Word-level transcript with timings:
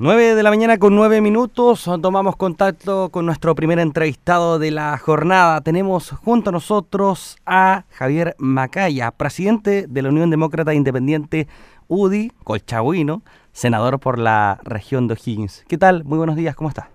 9 0.00 0.36
de 0.36 0.42
la 0.44 0.50
mañana 0.50 0.78
con 0.78 0.94
9 0.94 1.20
minutos, 1.20 1.90
tomamos 2.00 2.36
contacto 2.36 3.08
con 3.08 3.26
nuestro 3.26 3.56
primer 3.56 3.80
entrevistado 3.80 4.60
de 4.60 4.70
la 4.70 4.96
jornada. 4.96 5.60
Tenemos 5.60 6.10
junto 6.10 6.50
a 6.50 6.52
nosotros 6.52 7.36
a 7.44 7.82
Javier 7.90 8.36
Macaya, 8.38 9.10
presidente 9.10 9.86
de 9.88 10.02
la 10.02 10.10
Unión 10.10 10.30
Demócrata 10.30 10.72
Independiente 10.72 11.48
UDI, 11.88 12.30
colchagüino, 12.44 13.22
senador 13.50 13.98
por 13.98 14.20
la 14.20 14.60
región 14.62 15.08
de 15.08 15.14
O'Higgins. 15.14 15.64
¿Qué 15.66 15.78
tal? 15.78 16.04
Muy 16.04 16.16
buenos 16.16 16.36
días, 16.36 16.54
¿cómo 16.54 16.68
está? 16.68 16.90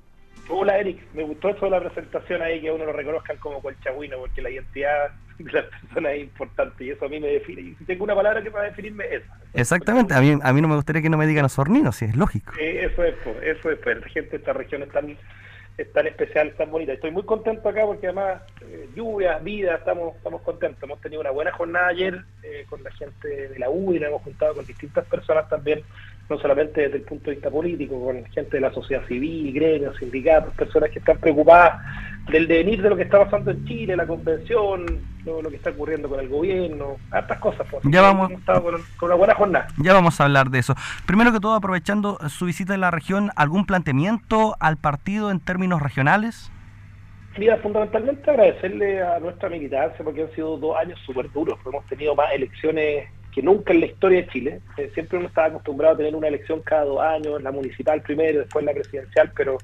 Hola 0.49 0.77
Eric, 0.77 0.99
me 1.13 1.23
gustó 1.23 1.49
eso 1.49 1.65
de 1.65 1.71
la 1.71 1.79
presentación 1.79 2.41
ahí, 2.41 2.61
que 2.61 2.71
uno 2.71 2.85
lo 2.85 2.93
reconozcan 2.93 3.37
como 3.37 3.61
colchagüino, 3.61 4.17
porque 4.17 4.41
la 4.41 4.49
identidad 4.49 5.11
de 5.39 5.51
las 5.51 5.65
personas 5.65 6.13
es 6.13 6.21
importante 6.21 6.83
y 6.83 6.89
eso 6.91 7.05
a 7.05 7.09
mí 7.09 7.19
me 7.19 7.27
define. 7.27 7.61
Y 7.61 7.75
si 7.75 7.85
tengo 7.85 8.03
una 8.03 8.15
palabra 8.15 8.41
que 8.41 8.51
para 8.51 8.65
definirme, 8.65 9.05
es 9.05 9.23
esa. 9.23 9.37
Exactamente, 9.53 10.13
a 10.13 10.19
mí, 10.19 10.37
a 10.41 10.53
mí 10.53 10.61
no 10.61 10.67
me 10.67 10.75
gustaría 10.75 11.01
que 11.01 11.09
no 11.09 11.17
me 11.17 11.27
digan 11.27 11.45
osorninos, 11.45 11.95
si 11.95 12.05
es 12.05 12.15
lógico. 12.15 12.53
eso 12.59 13.03
es, 13.03 13.15
eso 13.41 13.71
es, 13.71 13.79
pues, 13.79 14.01
la 14.01 14.07
gente 14.09 14.31
de 14.31 14.37
esta 14.37 14.53
región 14.53 14.83
es 14.83 14.89
tan, 14.89 15.17
tan 15.93 16.07
especial, 16.07 16.53
tan 16.57 16.69
bonita. 16.69 16.91
Estoy 16.91 17.11
muy 17.11 17.23
contento 17.23 17.69
acá 17.69 17.85
porque 17.85 18.07
además 18.07 18.41
eh, 18.61 18.89
lluvia, 18.93 19.37
vida, 19.39 19.75
estamos, 19.75 20.15
estamos 20.17 20.41
contentos. 20.41 20.83
Hemos 20.83 20.99
tenido 20.99 21.21
una 21.21 21.31
buena 21.31 21.53
jornada 21.53 21.87
ayer 21.87 22.21
eh, 22.43 22.65
con 22.69 22.83
la 22.83 22.91
gente 22.91 23.49
de 23.49 23.59
la 23.59 23.69
U 23.69 23.93
y 23.93 23.99
nos 23.99 24.09
hemos 24.09 24.21
juntado 24.23 24.55
con 24.55 24.65
distintas 24.65 25.05
personas 25.05 25.47
también 25.47 25.83
no 26.29 26.37
solamente 26.39 26.81
desde 26.81 26.97
el 26.97 27.03
punto 27.03 27.25
de 27.25 27.35
vista 27.35 27.49
político, 27.49 28.03
con 28.03 28.23
gente 28.25 28.57
de 28.57 28.61
la 28.61 28.71
sociedad 28.71 29.05
civil, 29.07 29.53
gremios, 29.53 29.97
sindicatos, 29.97 30.53
personas 30.55 30.89
que 30.89 30.99
están 30.99 31.17
preocupadas 31.17 31.81
del 32.31 32.47
devenir 32.47 32.81
de 32.81 32.89
lo 32.89 32.95
que 32.95 33.03
está 33.03 33.23
pasando 33.23 33.51
en 33.51 33.65
Chile, 33.65 33.97
la 33.97 34.07
convención, 34.07 34.85
lo, 35.25 35.41
que 35.49 35.57
está 35.57 35.71
ocurriendo 35.71 36.07
con 36.07 36.19
el 36.19 36.29
gobierno, 36.29 36.97
hartas 37.11 37.39
cosas. 37.39 37.67
Pues. 37.69 37.83
Ya 37.89 38.01
vamos, 38.01 38.31
con, 38.45 39.09
una 39.09 39.15
buena 39.15 39.35
jornada. 39.35 39.67
Ya 39.77 39.93
vamos 39.93 40.19
a 40.19 40.25
hablar 40.25 40.49
de 40.49 40.59
eso. 40.59 40.75
Primero 41.05 41.33
que 41.33 41.39
todo, 41.39 41.53
aprovechando 41.53 42.17
su 42.29 42.45
visita 42.45 42.73
en 42.73 42.81
la 42.81 42.91
región, 42.91 43.31
¿algún 43.35 43.65
planteamiento 43.65 44.55
al 44.59 44.77
partido 44.77 45.31
en 45.31 45.39
términos 45.41 45.81
regionales? 45.81 46.49
Mira, 47.37 47.57
fundamentalmente 47.57 48.29
agradecerle 48.29 49.01
a 49.01 49.19
nuestra 49.19 49.49
militancia 49.49 50.03
porque 50.03 50.23
han 50.23 50.31
sido 50.31 50.57
dos 50.57 50.77
años 50.77 50.99
súper 51.05 51.31
duros. 51.31 51.59
Hemos 51.65 51.85
tenido 51.87 52.15
más 52.15 52.31
elecciones 52.31 53.09
que 53.33 53.41
nunca 53.41 53.73
en 53.73 53.79
la 53.81 53.85
historia 53.87 54.21
de 54.21 54.27
Chile. 54.27 54.59
Eh, 54.77 54.91
siempre 54.93 55.17
uno 55.17 55.27
estaba 55.27 55.47
acostumbrado 55.47 55.95
a 55.95 55.97
tener 55.97 56.15
una 56.15 56.27
elección 56.27 56.61
cada 56.61 56.85
dos 56.85 57.01
años, 57.01 57.41
la 57.41 57.51
municipal 57.51 58.01
primero, 58.01 58.39
después 58.39 58.63
la 58.63 58.73
presidencial, 58.73 59.31
pero 59.35 59.57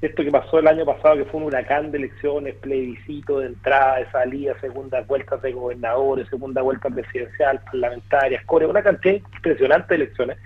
esto 0.00 0.24
que 0.24 0.32
pasó 0.32 0.58
el 0.58 0.66
año 0.66 0.84
pasado, 0.84 1.16
que 1.16 1.24
fue 1.26 1.40
un 1.40 1.46
huracán 1.46 1.92
de 1.92 1.98
elecciones, 1.98 2.56
plebiscito 2.56 3.38
de 3.38 3.46
entrada, 3.46 3.98
de 3.98 4.10
salida, 4.10 4.58
segundas 4.60 5.06
vueltas 5.06 5.40
de 5.42 5.52
gobernadores, 5.52 6.28
segunda 6.28 6.60
vuelta 6.60 6.90
presidencial, 6.90 7.60
parlamentarias, 7.64 8.44
core, 8.44 8.66
una 8.66 8.82
cantidad 8.82 9.14
impresionante 9.14 9.94
de 9.96 10.04
elecciones. 10.04 10.38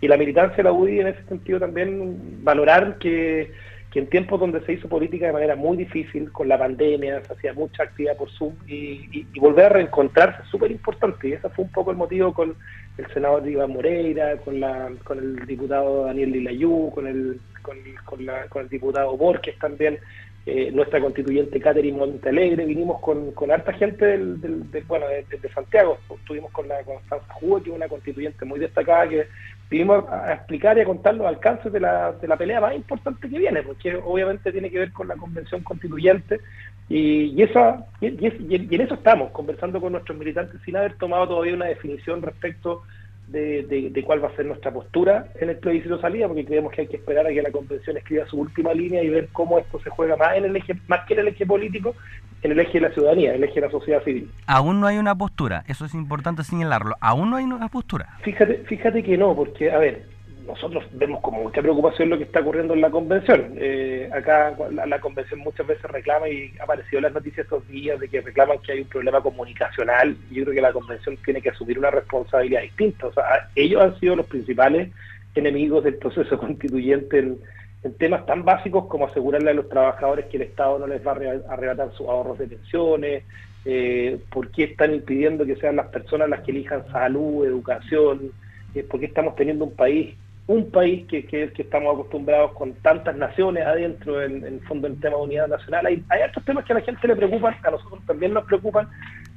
Y 0.00 0.06
la 0.06 0.16
militancia 0.16 0.58
de 0.58 0.62
la 0.62 0.72
UDI 0.72 1.00
en 1.00 1.06
ese 1.08 1.24
sentido 1.24 1.58
también 1.58 2.44
valorar 2.44 2.98
que 2.98 3.52
que 3.90 3.98
en 3.98 4.06
tiempos 4.08 4.38
donde 4.38 4.60
se 4.60 4.74
hizo 4.74 4.88
política 4.88 5.26
de 5.26 5.32
manera 5.32 5.56
muy 5.56 5.76
difícil, 5.76 6.30
con 6.30 6.48
la 6.48 6.58
pandemia, 6.58 7.24
se 7.24 7.32
hacía 7.32 7.52
mucha 7.52 7.82
actividad 7.82 8.16
por 8.16 8.30
Zoom, 8.30 8.54
y, 8.66 9.24
volver 9.38 9.66
a 9.66 9.68
reencontrarse 9.70 10.42
es 10.42 10.48
súper 10.48 10.70
importante. 10.70 11.28
Y 11.28 11.32
ese 11.32 11.48
fue 11.50 11.64
un 11.64 11.72
poco 11.72 11.90
el 11.90 11.96
motivo 11.96 12.32
con 12.32 12.54
el 12.98 13.06
senador 13.12 13.48
Iván 13.48 13.72
Moreira, 13.72 14.36
con, 14.38 14.60
la, 14.60 14.90
con 15.02 15.18
el 15.18 15.46
diputado 15.46 16.04
Daniel 16.04 16.30
Lilayú, 16.30 16.90
con 16.94 17.06
el, 17.06 17.40
con, 17.62 17.76
con, 18.04 18.26
con 18.48 18.62
el 18.62 18.68
diputado 18.68 19.16
Borges 19.16 19.58
también, 19.58 19.98
eh, 20.46 20.70
nuestra 20.72 21.00
constituyente 21.00 21.60
Catherine 21.60 21.98
Montalegre, 21.98 22.64
vinimos 22.64 23.00
con, 23.00 23.32
con 23.32 23.50
harta 23.50 23.74
gente 23.74 24.06
del, 24.06 24.64
bueno, 24.88 25.06
de, 25.06 25.48
Santiago, 25.54 25.98
estuvimos 26.18 26.50
con 26.52 26.66
la 26.66 26.82
Constanza 26.82 27.32
Juve, 27.34 27.62
que 27.62 27.70
es 27.70 27.76
una 27.76 27.88
constituyente 27.88 28.46
muy 28.46 28.58
destacada, 28.58 29.06
que 29.08 29.26
vinimos 29.70 30.04
a, 30.10 30.34
explicar 30.34 30.76
y 30.76 30.80
a 30.80 30.84
contar 30.84 31.14
los 31.14 31.26
alcances 31.26 31.72
de 31.72 31.80
la, 31.80 32.12
de 32.12 32.26
la 32.26 32.36
pelea 32.36 32.60
más 32.60 32.74
importante 32.74 33.28
que 33.28 33.38
viene, 33.38 33.62
porque 33.62 33.96
obviamente 33.96 34.52
tiene 34.52 34.70
que 34.70 34.80
ver 34.80 34.92
con 34.92 35.08
la 35.08 35.16
convención 35.16 35.62
constituyente, 35.62 36.40
y, 36.88 37.32
y, 37.36 37.42
esa, 37.42 37.86
y, 38.00 38.06
en 38.08 38.80
eso 38.80 38.94
estamos, 38.94 39.30
conversando 39.30 39.80
con 39.80 39.92
nuestros 39.92 40.18
militantes 40.18 40.60
sin 40.64 40.76
haber 40.76 40.94
tomado 40.94 41.28
todavía 41.28 41.54
una 41.54 41.66
definición 41.66 42.20
respecto 42.20 42.82
de, 43.28 44.02
cuál 44.04 44.24
va 44.24 44.28
a 44.28 44.36
ser 44.36 44.46
nuestra 44.46 44.72
postura 44.72 45.28
en 45.40 45.50
el 45.50 45.56
plebiscito 45.56 46.00
salida, 46.00 46.26
porque 46.26 46.44
creemos 46.44 46.72
que 46.72 46.82
hay 46.82 46.86
que 46.88 46.96
esperar 46.96 47.26
a 47.26 47.30
que 47.30 47.42
la 47.42 47.52
convención 47.52 47.96
escriba 47.96 48.26
su 48.26 48.40
última 48.40 48.74
línea 48.74 49.02
y 49.02 49.08
ver 49.08 49.28
cómo 49.32 49.58
esto 49.58 49.78
se 49.80 49.90
juega 49.90 50.16
más 50.16 50.36
en 50.36 50.46
el 50.46 50.56
eje, 50.56 50.74
más 50.88 51.06
que 51.06 51.14
en 51.14 51.20
el 51.20 51.28
eje 51.28 51.46
político, 51.46 51.94
en 52.42 52.52
el 52.52 52.60
eje 52.60 52.74
de 52.74 52.88
la 52.88 52.94
ciudadanía, 52.94 53.30
en 53.30 53.36
el 53.36 53.44
eje 53.44 53.60
de 53.60 53.66
la 53.66 53.70
sociedad 53.70 54.02
civil. 54.02 54.30
Aún 54.46 54.80
no 54.80 54.86
hay 54.86 54.98
una 54.98 55.14
postura, 55.14 55.64
eso 55.68 55.84
es 55.84 55.94
importante 55.94 56.44
señalarlo. 56.44 56.96
Aún 57.00 57.30
no 57.30 57.36
hay 57.36 57.44
una 57.44 57.68
postura. 57.68 58.18
Fíjate, 58.22 58.58
fíjate 58.66 59.02
que 59.02 59.16
no, 59.16 59.34
porque 59.34 59.70
a 59.70 59.78
ver, 59.78 60.06
nosotros 60.46 60.84
vemos 60.92 61.20
con 61.20 61.34
mucha 61.34 61.62
preocupación 61.62 62.10
lo 62.10 62.18
que 62.18 62.24
está 62.24 62.40
ocurriendo 62.40 62.74
en 62.74 62.80
la 62.80 62.90
convención. 62.90 63.54
Eh, 63.56 64.08
acá 64.12 64.54
la, 64.70 65.00
convención 65.00 65.40
muchas 65.40 65.66
veces 65.66 65.84
reclama 65.84 66.28
y 66.28 66.52
ha 66.58 66.64
aparecido 66.64 66.98
en 66.98 67.04
las 67.04 67.12
noticias 67.12 67.44
estos 67.44 67.66
días 67.68 68.00
de 68.00 68.08
que 68.08 68.20
reclaman 68.20 68.58
que 68.58 68.72
hay 68.72 68.80
un 68.80 68.88
problema 68.88 69.20
comunicacional. 69.20 70.16
Yo 70.30 70.42
creo 70.44 70.54
que 70.54 70.60
la 70.60 70.72
convención 70.72 71.16
tiene 71.24 71.40
que 71.40 71.50
asumir 71.50 71.78
una 71.78 71.90
responsabilidad 71.90 72.62
distinta. 72.62 73.06
O 73.06 73.12
sea, 73.12 73.48
ellos 73.54 73.82
han 73.82 73.98
sido 74.00 74.16
los 74.16 74.26
principales 74.26 74.90
enemigos 75.34 75.84
del 75.84 75.96
proceso 75.96 76.38
constituyente 76.38 77.18
en, 77.18 77.38
temas 77.98 78.26
tan 78.26 78.44
básicos 78.44 78.86
como 78.86 79.06
asegurarle 79.06 79.50
a 79.50 79.54
los 79.54 79.68
trabajadores 79.68 80.26
que 80.26 80.36
el 80.36 80.44
Estado 80.44 80.78
no 80.78 80.86
les 80.86 81.06
va 81.06 81.12
a 81.12 81.52
arrebatar 81.52 81.92
sus 81.92 82.06
ahorros 82.06 82.38
de 82.38 82.46
pensiones, 82.46 83.24
eh, 83.64 84.18
por 84.30 84.50
qué 84.50 84.64
están 84.64 84.94
impidiendo 84.94 85.46
que 85.46 85.56
sean 85.56 85.76
las 85.76 85.88
personas 85.88 86.28
las 86.28 86.40
que 86.40 86.50
elijan 86.50 86.86
salud, 86.92 87.46
educación, 87.46 88.32
eh, 88.74 88.82
por 88.82 89.00
qué 89.00 89.06
estamos 89.06 89.34
teniendo 89.36 89.64
un 89.64 89.74
país 89.74 90.14
un 90.50 90.68
país 90.68 91.06
que, 91.06 91.24
que, 91.26 91.52
que 91.52 91.62
estamos 91.62 91.94
acostumbrados 91.94 92.52
con 92.54 92.72
tantas 92.82 93.16
naciones 93.16 93.64
adentro, 93.64 94.20
en, 94.20 94.44
el 94.44 94.60
fondo 94.62 94.88
en 94.88 94.98
tema 94.98 95.16
de 95.16 95.22
unidad 95.22 95.46
nacional. 95.46 95.86
Hay, 95.86 96.02
hay 96.08 96.22
otros 96.28 96.44
temas 96.44 96.64
que 96.64 96.72
a 96.72 96.76
la 96.76 96.82
gente 96.82 97.06
le 97.06 97.14
preocupan, 97.14 97.54
a 97.62 97.70
nosotros 97.70 98.00
también 98.04 98.34
nos 98.34 98.44
preocupan, 98.46 98.88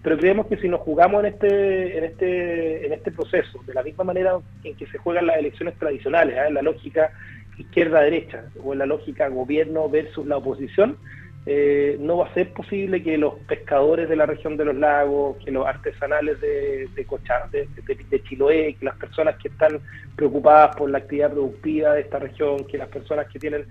pero 0.01 0.17
creemos 0.17 0.47
que 0.47 0.57
si 0.57 0.67
nos 0.67 0.81
jugamos 0.81 1.23
en 1.23 1.33
este, 1.33 1.97
en 1.99 2.03
este, 2.05 2.87
en 2.87 2.93
este 2.93 3.11
proceso, 3.11 3.59
de 3.67 3.75
la 3.75 3.83
misma 3.83 4.05
manera 4.05 4.39
en 4.63 4.75
que 4.75 4.87
se 4.87 4.97
juegan 4.97 5.27
las 5.27 5.37
elecciones 5.37 5.77
tradicionales, 5.77 6.35
¿eh? 6.35 6.47
en 6.47 6.55
la 6.55 6.63
lógica 6.63 7.11
izquierda-derecha, 7.57 8.45
o 8.63 8.73
en 8.73 8.79
la 8.79 8.85
lógica 8.85 9.27
gobierno 9.27 9.89
versus 9.89 10.25
la 10.25 10.37
oposición, 10.37 10.97
eh, 11.45 11.97
no 11.99 12.17
va 12.17 12.27
a 12.27 12.33
ser 12.33 12.53
posible 12.53 13.03
que 13.03 13.17
los 13.17 13.33
pescadores 13.47 14.07
de 14.07 14.15
la 14.15 14.25
región 14.25 14.55
de 14.55 14.63
los 14.63 14.75
lagos, 14.75 15.35
que 15.43 15.51
los 15.51 15.67
artesanales 15.67 16.39
de, 16.39 16.87
de, 16.95 17.97
de, 18.09 18.23
Chiloé, 18.23 18.75
que 18.75 18.85
las 18.85 18.95
personas 18.95 19.35
que 19.37 19.49
están 19.49 19.81
preocupadas 20.15 20.75
por 20.77 20.89
la 20.89 20.99
actividad 20.99 21.31
productiva 21.31 21.93
de 21.93 22.01
esta 22.01 22.19
región, 22.19 22.65
que 22.65 22.77
las 22.77 22.87
personas 22.87 23.27
que 23.27 23.39
tienen 23.39 23.65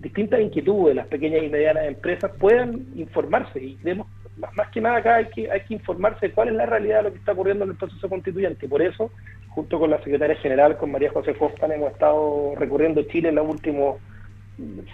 distintas 0.00 0.40
inquietudes, 0.40 0.94
las 0.94 1.06
pequeñas 1.06 1.42
y 1.44 1.48
medianas 1.48 1.86
empresas, 1.86 2.30
puedan 2.38 2.84
informarse. 2.94 3.62
Y 3.62 3.76
creemos, 3.76 4.06
más, 4.36 4.68
que 4.70 4.80
nada 4.80 4.96
acá 4.96 5.16
hay 5.16 5.26
que, 5.26 5.50
hay 5.50 5.60
que 5.60 5.74
informarse 5.74 6.28
de 6.28 6.32
cuál 6.32 6.48
es 6.48 6.54
la 6.54 6.66
realidad 6.66 6.98
de 6.98 7.02
lo 7.04 7.12
que 7.12 7.18
está 7.18 7.32
ocurriendo 7.32 7.64
en 7.64 7.70
el 7.70 7.76
proceso 7.76 8.08
constituyente. 8.08 8.68
Por 8.68 8.82
eso, 8.82 9.10
junto 9.48 9.78
con 9.78 9.90
la 9.90 9.98
secretaria 9.98 10.36
general, 10.36 10.76
con 10.76 10.90
María 10.90 11.10
José 11.10 11.34
Fostan, 11.34 11.72
hemos 11.72 11.92
estado 11.92 12.54
recorriendo 12.56 13.02
Chile 13.02 13.28
en 13.28 13.36
los 13.36 13.48
últimos 13.48 13.98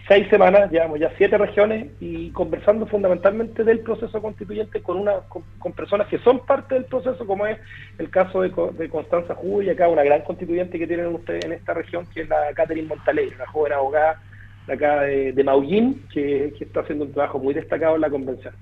seis 0.09 0.27
semanas, 0.29 0.71
llevamos 0.71 0.99
ya 0.99 1.13
siete 1.19 1.37
regiones 1.37 1.89
y 2.01 2.31
conversando 2.31 2.87
fundamentalmente 2.87 3.63
del 3.63 3.81
proceso 3.81 4.23
constituyente 4.23 4.83
con 4.83 4.97
una 4.97 5.21
con, 5.29 5.73
personas 5.73 6.07
que 6.09 6.19
son 6.19 6.47
parte 6.47 6.77
del 6.77 6.87
proceso, 6.87 7.27
como 7.27 7.47
es 7.47 7.59
el 7.99 8.09
caso 8.09 8.41
de, 8.41 8.51
Constanza 8.89 9.35
Jugo 9.35 9.61
acá 9.71 9.89
una 9.89 10.03
gran 10.03 10.23
constituyente 10.23 10.79
que 10.79 10.87
tienen 10.87 11.15
ustedes 11.15 11.45
en 11.45 11.53
esta 11.53 11.75
región, 11.75 12.07
que 12.07 12.23
es 12.23 12.29
la 12.29 12.53
Catherine 12.55 12.89
Montalegre, 12.89 13.37
una 13.37 13.47
joven 13.49 13.73
abogada 13.75 14.23
de 14.67 14.73
acá 14.73 15.03
de, 15.03 15.33
de 15.33 15.45
Maullín, 15.45 16.07
que 16.13 16.55
está 16.59 16.81
haciendo 16.81 17.05
un 17.05 17.13
trabajo 17.13 17.39
muy 17.39 17.53
destacado 17.53 17.97
en 17.97 18.01
la 18.01 18.11
convención. 18.11 18.55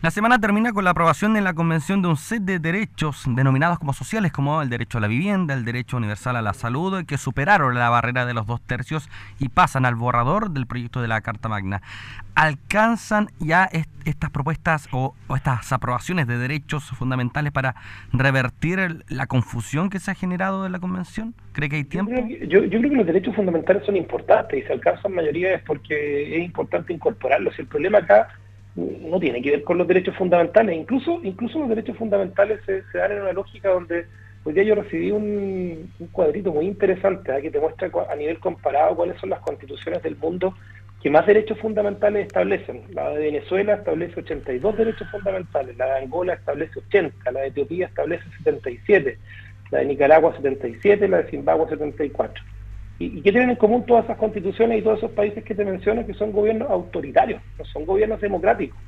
La 0.00 0.12
semana 0.12 0.38
termina 0.38 0.72
con 0.72 0.84
la 0.84 0.90
aprobación 0.90 1.36
en 1.36 1.42
la 1.42 1.54
Convención 1.54 2.02
de 2.02 2.08
un 2.08 2.16
set 2.16 2.42
de 2.42 2.60
derechos 2.60 3.24
denominados 3.26 3.80
como 3.80 3.92
sociales, 3.92 4.30
como 4.30 4.62
el 4.62 4.70
derecho 4.70 4.98
a 4.98 5.00
la 5.00 5.08
vivienda, 5.08 5.54
el 5.54 5.64
derecho 5.64 5.96
universal 5.96 6.36
a 6.36 6.42
la 6.42 6.54
salud, 6.54 7.04
que 7.04 7.18
superaron 7.18 7.74
la 7.74 7.90
barrera 7.90 8.24
de 8.24 8.32
los 8.32 8.46
dos 8.46 8.60
tercios 8.60 9.10
y 9.40 9.48
pasan 9.48 9.84
al 9.84 9.96
borrador 9.96 10.52
del 10.52 10.68
proyecto 10.68 11.02
de 11.02 11.08
la 11.08 11.20
Carta 11.20 11.48
Magna. 11.48 11.82
¿Alcanzan 12.36 13.26
ya 13.40 13.68
estas 14.04 14.30
propuestas 14.30 14.88
o, 14.92 15.16
estas 15.34 15.72
aprobaciones 15.72 16.28
de 16.28 16.38
derechos 16.38 16.84
fundamentales 16.84 17.50
para 17.50 17.74
revertir 18.12 19.04
la 19.08 19.26
confusión 19.26 19.90
que 19.90 19.98
se 19.98 20.12
ha 20.12 20.14
generado 20.14 20.64
en 20.64 20.70
la 20.70 20.78
Convención? 20.78 21.34
¿Cree 21.50 21.68
que 21.68 21.74
hay 21.74 21.84
tiempo? 21.84 22.12
Yo, 22.46 22.62
yo 22.62 22.78
creo 22.78 22.90
que 22.90 22.96
los 22.96 23.06
derechos 23.06 23.34
fundamentales 23.34 23.84
son 23.84 23.96
importantes 23.96 24.60
y 24.60 24.62
si 24.64 24.72
alcanzan 24.72 25.12
mayoría 25.12 25.54
es 25.54 25.62
porque 25.62 26.36
es 26.36 26.44
importante 26.44 26.92
incorporarlos. 26.92 27.58
El 27.58 27.66
problema 27.66 27.98
acá 27.98 28.28
no 28.78 29.18
tiene 29.18 29.42
que 29.42 29.50
ver 29.50 29.64
con 29.64 29.78
los 29.78 29.88
derechos 29.88 30.16
fundamentales. 30.16 30.76
Incluso, 30.76 31.20
incluso 31.22 31.58
los 31.58 31.68
derechos 31.68 31.96
fundamentales 31.96 32.60
se, 32.64 32.82
dan 32.96 33.12
en 33.12 33.22
una 33.22 33.32
lógica 33.32 33.70
donde 33.70 34.06
hoy 34.44 34.52
día 34.52 34.62
yo 34.62 34.74
recibí 34.74 35.10
un, 35.10 35.92
cuadrito 36.12 36.52
muy 36.52 36.66
interesante 36.66 37.36
¿eh? 37.36 37.42
que 37.42 37.50
te 37.50 37.60
muestra 37.60 37.90
a 38.10 38.14
nivel 38.14 38.38
comparado 38.38 38.96
cuáles 38.96 39.18
son 39.20 39.30
las 39.30 39.40
constituciones 39.40 40.02
del 40.02 40.16
mundo 40.16 40.54
que 41.02 41.10
más 41.10 41.26
derechos 41.26 41.58
fundamentales 41.58 42.26
establecen. 42.26 42.82
La 42.92 43.10
de 43.10 43.18
Venezuela 43.18 43.74
establece 43.74 44.18
82 44.20 44.76
derechos 44.76 45.08
fundamentales, 45.10 45.76
la 45.76 45.86
de 45.86 46.04
Angola 46.04 46.34
establece 46.34 46.78
80, 46.78 47.30
la 47.30 47.40
de 47.40 47.46
Etiopía 47.48 47.86
establece 47.86 48.24
77, 48.38 49.18
la 49.70 49.78
de 49.78 49.84
Nicaragua 49.84 50.34
77, 50.34 51.08
la 51.08 51.18
de 51.18 51.30
Zimbabue 51.30 51.68
74. 51.68 52.42
¿Y, 52.98 53.22
qué 53.22 53.30
tienen 53.30 53.50
en 53.50 53.56
común 53.56 53.86
todas 53.86 54.04
esas 54.04 54.18
constituciones 54.18 54.78
y 54.78 54.82
todos 54.82 54.98
esos 54.98 55.12
países 55.12 55.44
que 55.44 55.54
te 55.54 55.64
menciono 55.64 56.06
que 56.06 56.14
son 56.14 56.32
gobiernos 56.32 56.70
autoritarios, 56.70 57.40
no 57.58 57.64
son 57.64 57.86
gobiernos 57.86 58.20
democráticos? 58.20 58.78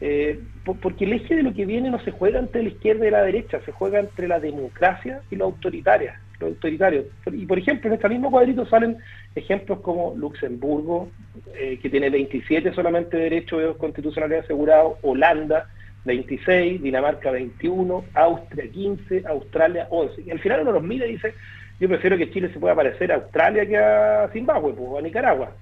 Eh, 0.00 0.40
porque 0.82 1.04
el 1.04 1.14
eje 1.14 1.36
de 1.36 1.42
lo 1.42 1.54
que 1.54 1.64
viene 1.64 1.90
no 1.90 1.98
se 2.00 2.10
juega 2.10 2.38
entre 2.38 2.62
la 2.62 2.68
izquierda 2.68 3.06
y 3.06 3.10
la 3.10 3.22
derecha, 3.22 3.60
se 3.64 3.72
juega 3.72 4.00
entre 4.00 4.28
la 4.28 4.40
democracia 4.40 5.22
y 5.30 5.36
lo 5.36 5.46
autoritaria, 5.46 6.20
lo 6.40 6.48
autoritario. 6.48 7.04
Y 7.32 7.46
por 7.46 7.58
ejemplo, 7.58 7.88
en 7.88 7.94
este 7.94 8.08
mismo 8.08 8.30
cuadrito 8.30 8.66
salen 8.66 8.98
ejemplos 9.34 9.80
como 9.80 10.14
Luxemburgo, 10.16 11.08
eh, 11.54 11.78
que 11.80 11.88
tiene 11.88 12.10
27 12.10 12.74
solamente 12.74 13.16
derechos 13.16 13.76
constitucionales 13.76 14.44
asegurados, 14.44 14.98
Holanda, 15.02 15.70
26, 16.04 16.82
Dinamarca 16.82 17.30
21, 17.30 18.04
Austria 18.14 18.70
15, 18.70 19.24
Australia 19.26 19.86
11. 19.90 20.22
Y 20.22 20.30
al 20.30 20.40
final 20.40 20.62
uno 20.62 20.72
los 20.72 20.82
mira 20.82 21.06
y 21.06 21.12
dice, 21.12 21.34
yo 21.80 21.88
prefiero 21.88 22.16
que 22.16 22.30
Chile 22.30 22.50
se 22.52 22.60
pueda 22.60 22.74
parecer 22.74 23.12
a 23.12 23.16
Australia 23.16 23.66
que 23.66 23.76
a 23.76 24.28
Zimbabue 24.32 24.74
pues, 24.74 24.88
o 24.88 24.98
a 24.98 25.02
Nicaragua. 25.02 25.52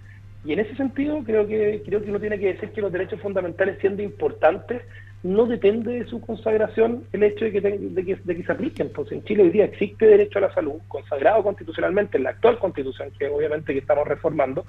Y 0.44 0.52
en 0.52 0.60
ese 0.60 0.74
sentido 0.76 1.22
creo 1.24 1.46
que 1.46 1.82
creo 1.86 2.02
que 2.02 2.10
uno 2.10 2.20
tiene 2.20 2.38
que 2.38 2.52
decir 2.52 2.70
que 2.70 2.80
los 2.80 2.92
derechos 2.92 3.20
fundamentales 3.20 3.78
siendo 3.80 4.02
importantes 4.02 4.82
no 5.22 5.46
depende 5.46 5.92
de 6.00 6.06
su 6.06 6.20
consagración 6.20 7.04
el 7.12 7.22
hecho 7.22 7.44
de 7.44 7.52
que, 7.52 7.60
de 7.60 8.04
que, 8.04 8.16
de 8.16 8.36
que 8.36 8.42
se 8.42 8.52
apliquen. 8.52 8.90
Pues 8.92 9.12
en 9.12 9.22
Chile 9.22 9.44
hoy 9.44 9.50
día 9.50 9.66
existe 9.66 10.04
derecho 10.04 10.38
a 10.38 10.42
la 10.42 10.54
salud, 10.54 10.80
consagrado 10.88 11.44
constitucionalmente 11.44 12.16
en 12.16 12.24
la 12.24 12.30
actual 12.30 12.58
constitución, 12.58 13.10
que 13.16 13.28
obviamente 13.28 13.72
que 13.72 13.78
estamos 13.78 14.06
reformando, 14.06 14.66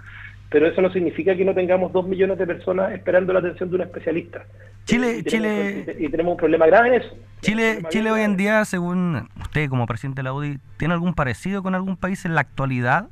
pero 0.54 0.68
eso 0.68 0.84
no 0.84 0.94
significa 0.94 1.36
que 1.36 1.44
no 1.44 1.56
tengamos 1.56 1.92
dos 1.92 2.08
millones 2.08 2.38
de 2.38 2.46
personas 2.46 2.92
esperando 2.92 3.34
la 3.34 3.40
atención 3.40 3.72
de 3.72 3.76
un 3.76 3.82
especialista. 3.82 4.46
Chile, 4.86 5.18
y 5.18 5.24
Chile, 5.24 5.96
y 5.98 6.08
tenemos 6.10 6.34
un 6.34 6.38
problema 6.38 6.68
grave 6.68 6.90
en 6.90 7.02
eso. 7.02 7.18
Chile, 7.42 7.80
Chile 7.90 8.12
hoy 8.12 8.22
en 8.22 8.38
día, 8.38 8.64
según 8.64 9.30
usted 9.42 9.68
como 9.68 9.88
presidente 9.88 10.20
de 10.20 10.26
la 10.26 10.34
UDI, 10.34 10.60
¿tiene 10.78 10.94
algún 10.94 11.16
parecido 11.16 11.64
con 11.64 11.74
algún 11.74 11.98
país 11.98 12.24
en 12.26 12.36
la 12.36 12.42
actualidad? 12.42 13.08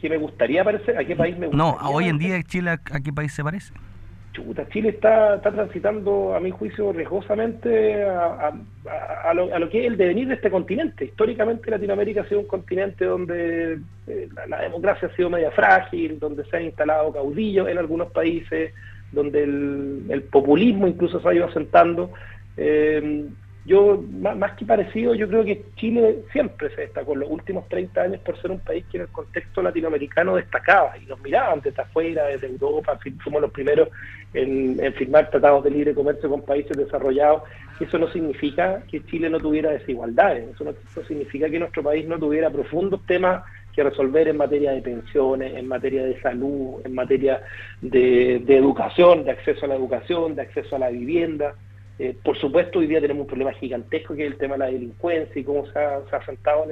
¿Qué 0.00 0.08
me 0.08 0.18
gustaría 0.18 0.62
parecer? 0.62 0.96
¿A 0.96 1.04
qué 1.04 1.16
país 1.16 1.36
me 1.36 1.48
gustaría? 1.48 1.80
No, 1.82 1.90
hoy 1.90 2.08
en 2.08 2.18
día 2.18 2.40
Chile, 2.44 2.70
¿a 2.70 3.00
qué 3.00 3.12
país 3.12 3.32
se 3.32 3.42
parece? 3.42 3.74
Chuta, 4.32 4.68
Chile 4.68 4.90
está, 4.90 5.40
transitando, 5.40 6.34
a 6.34 6.40
mi 6.40 6.50
juicio, 6.50 6.92
riesgosamente 6.92 8.04
a, 8.04 8.52
lo, 9.34 9.68
que 9.68 9.80
es 9.80 9.86
el 9.86 9.96
devenir 9.96 10.28
de 10.28 10.34
este 10.34 10.50
continente. 10.50 11.06
Históricamente 11.06 11.70
Latinoamérica 11.70 12.20
ha 12.22 12.28
sido 12.28 12.40
un 12.40 12.46
continente 12.46 13.04
donde 13.04 13.80
eh, 14.06 14.28
la, 14.46 14.60
democracia 14.60 15.08
ha 15.08 15.16
sido 15.16 15.30
media 15.30 15.50
frágil, 15.50 16.20
donde 16.20 16.44
se 16.44 16.56
han 16.56 16.64
instalado 16.64 17.12
caudillos 17.12 17.68
en 17.68 17.78
algunos 17.78 18.12
países, 18.12 18.72
donde 19.10 19.42
el, 19.42 20.04
el 20.08 20.22
populismo 20.22 20.86
incluso 20.86 21.20
se 21.20 21.28
ha 21.28 21.34
ido 21.34 21.46
asentando. 21.46 22.12
Eh, 22.56 23.26
yo, 23.66 24.02
más, 24.20 24.52
que 24.52 24.64
parecido, 24.64 25.14
yo 25.14 25.28
creo 25.28 25.44
que 25.44 25.64
Chile 25.76 26.20
siempre 26.32 26.74
se 26.74 26.82
destacó 26.82 27.12
en 27.12 27.20
los 27.20 27.30
últimos 27.30 27.68
30 27.68 28.00
años 28.00 28.20
por 28.22 28.40
ser 28.40 28.50
un 28.50 28.60
país 28.60 28.84
que 28.90 28.96
en 28.96 29.02
el 29.02 29.08
contexto 29.08 29.62
latinoamericano 29.62 30.36
destacaba 30.36 30.96
y 30.96 31.04
nos 31.04 31.20
miraban 31.20 31.60
desde 31.60 31.82
afuera, 31.82 32.26
desde 32.26 32.46
Europa, 32.46 32.98
fuimos 33.22 33.42
los 33.42 33.50
primeros 33.50 33.88
en, 34.32 34.78
firmar 34.94 35.30
tratados 35.30 35.62
de 35.64 35.70
libre 35.70 35.94
comercio 35.94 36.30
con 36.30 36.42
países 36.42 36.74
desarrollados. 36.76 37.42
Eso 37.78 37.98
no 37.98 38.10
significa 38.10 38.82
que 38.90 39.04
Chile 39.04 39.28
no 39.28 39.38
tuviera 39.38 39.70
desigualdades, 39.70 40.48
eso 40.54 40.64
no, 40.64 40.72
significa 41.04 41.48
que 41.50 41.58
nuestro 41.58 41.82
país 41.82 42.06
no 42.06 42.18
tuviera 42.18 42.50
profundos 42.50 43.04
temas 43.06 43.44
que 43.74 43.84
resolver 43.84 44.26
en 44.26 44.38
materia 44.38 44.72
de 44.72 44.80
pensiones, 44.80 45.54
en 45.54 45.68
materia 45.68 46.02
de 46.04 46.20
salud, 46.20 46.80
en 46.84 46.94
materia 46.94 47.42
de 47.82 48.56
educación, 48.56 49.24
de 49.24 49.32
acceso 49.32 49.66
a 49.66 49.68
la 49.68 49.76
educación, 49.76 50.34
de 50.34 50.42
acceso 50.42 50.76
a 50.76 50.78
la 50.78 50.88
vivienda. 50.88 51.54
Eh, 52.02 52.16
por 52.24 52.34
supuesto, 52.38 52.78
hoy 52.78 52.86
día 52.86 52.98
tenemos 52.98 53.20
un 53.20 53.26
problema 53.26 53.52
gigantesco 53.52 54.14
que 54.14 54.24
es 54.24 54.32
el 54.32 54.38
tema 54.38 54.54
de 54.54 54.60
la 54.60 54.70
delincuencia 54.70 55.38
y 55.38 55.44
cómo 55.44 55.66
se 55.66 55.78
ha, 55.78 56.00
se 56.08 56.16
en 56.16 56.70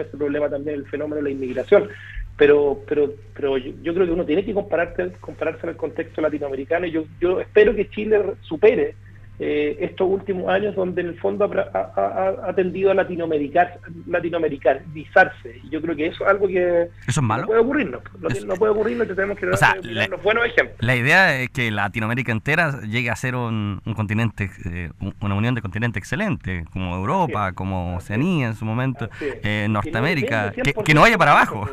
ese, 0.00 0.10
problema 0.14 0.50
también 0.50 0.76
el 0.76 0.86
fenómeno 0.86 1.16
de 1.16 1.22
la 1.22 1.30
inmigración. 1.30 1.88
Pero, 2.36 2.82
pero, 2.86 3.14
pero 3.34 3.56
yo, 3.56 3.94
creo 3.94 4.04
que 4.04 4.12
uno 4.12 4.26
tiene 4.26 4.44
que 4.44 4.52
compararse, 4.52 5.12
compararse 5.20 5.60
en 5.62 5.70
el 5.70 5.76
contexto 5.76 6.20
latinoamericano 6.20 6.84
y 6.84 6.90
yo, 6.90 7.04
yo 7.18 7.40
espero 7.40 7.74
que 7.74 7.88
Chile 7.88 8.22
supere 8.42 8.94
eh, 9.44 9.76
estos 9.80 10.08
últimos 10.08 10.48
años 10.48 10.76
donde 10.76 11.00
en 11.00 11.08
el 11.08 11.18
fondo 11.18 11.50
ha, 11.50 12.52
tendido 12.54 12.92
a 12.92 12.94
latinoamericar, 12.94 13.80
latinoamericanizarse. 14.06 15.60
Y 15.64 15.70
yo 15.70 15.82
creo 15.82 15.96
que 15.96 16.06
eso 16.06 16.22
es 16.22 16.30
algo 16.30 16.46
que 16.46 16.88
no 17.20 17.46
puede 17.46 17.60
ocurrirnos. 17.60 18.02
No, 18.20 18.28
no 18.46 18.54
puede 18.54 18.72
ocurrirnos, 18.72 19.08
tenemos 19.08 19.36
que 19.36 19.46
los 19.46 20.22
buenos 20.22 20.46
ejemplos. 20.46 20.76
La 20.78 20.94
idea 20.94 21.40
es 21.40 21.50
que 21.50 21.72
Latinoamérica 21.72 22.30
entera 22.30 22.82
llegue 22.82 23.10
a 23.10 23.16
ser 23.16 23.34
un, 23.34 23.80
continente, 23.96 24.48
eh, 24.64 24.90
una 25.20 25.34
unión 25.34 25.56
de 25.56 25.60
continentes 25.60 26.00
excelente, 26.00 26.64
como 26.72 26.94
Europa, 26.94 27.52
como 27.52 27.96
Oceanía 27.96 28.46
en 28.46 28.54
su 28.54 28.64
momento, 28.64 29.08
eh, 29.20 29.66
Norteamérica, 29.68 30.52
que, 30.52 30.94
no 30.94 31.00
vaya 31.00 31.18
para 31.18 31.32
abajo 31.32 31.68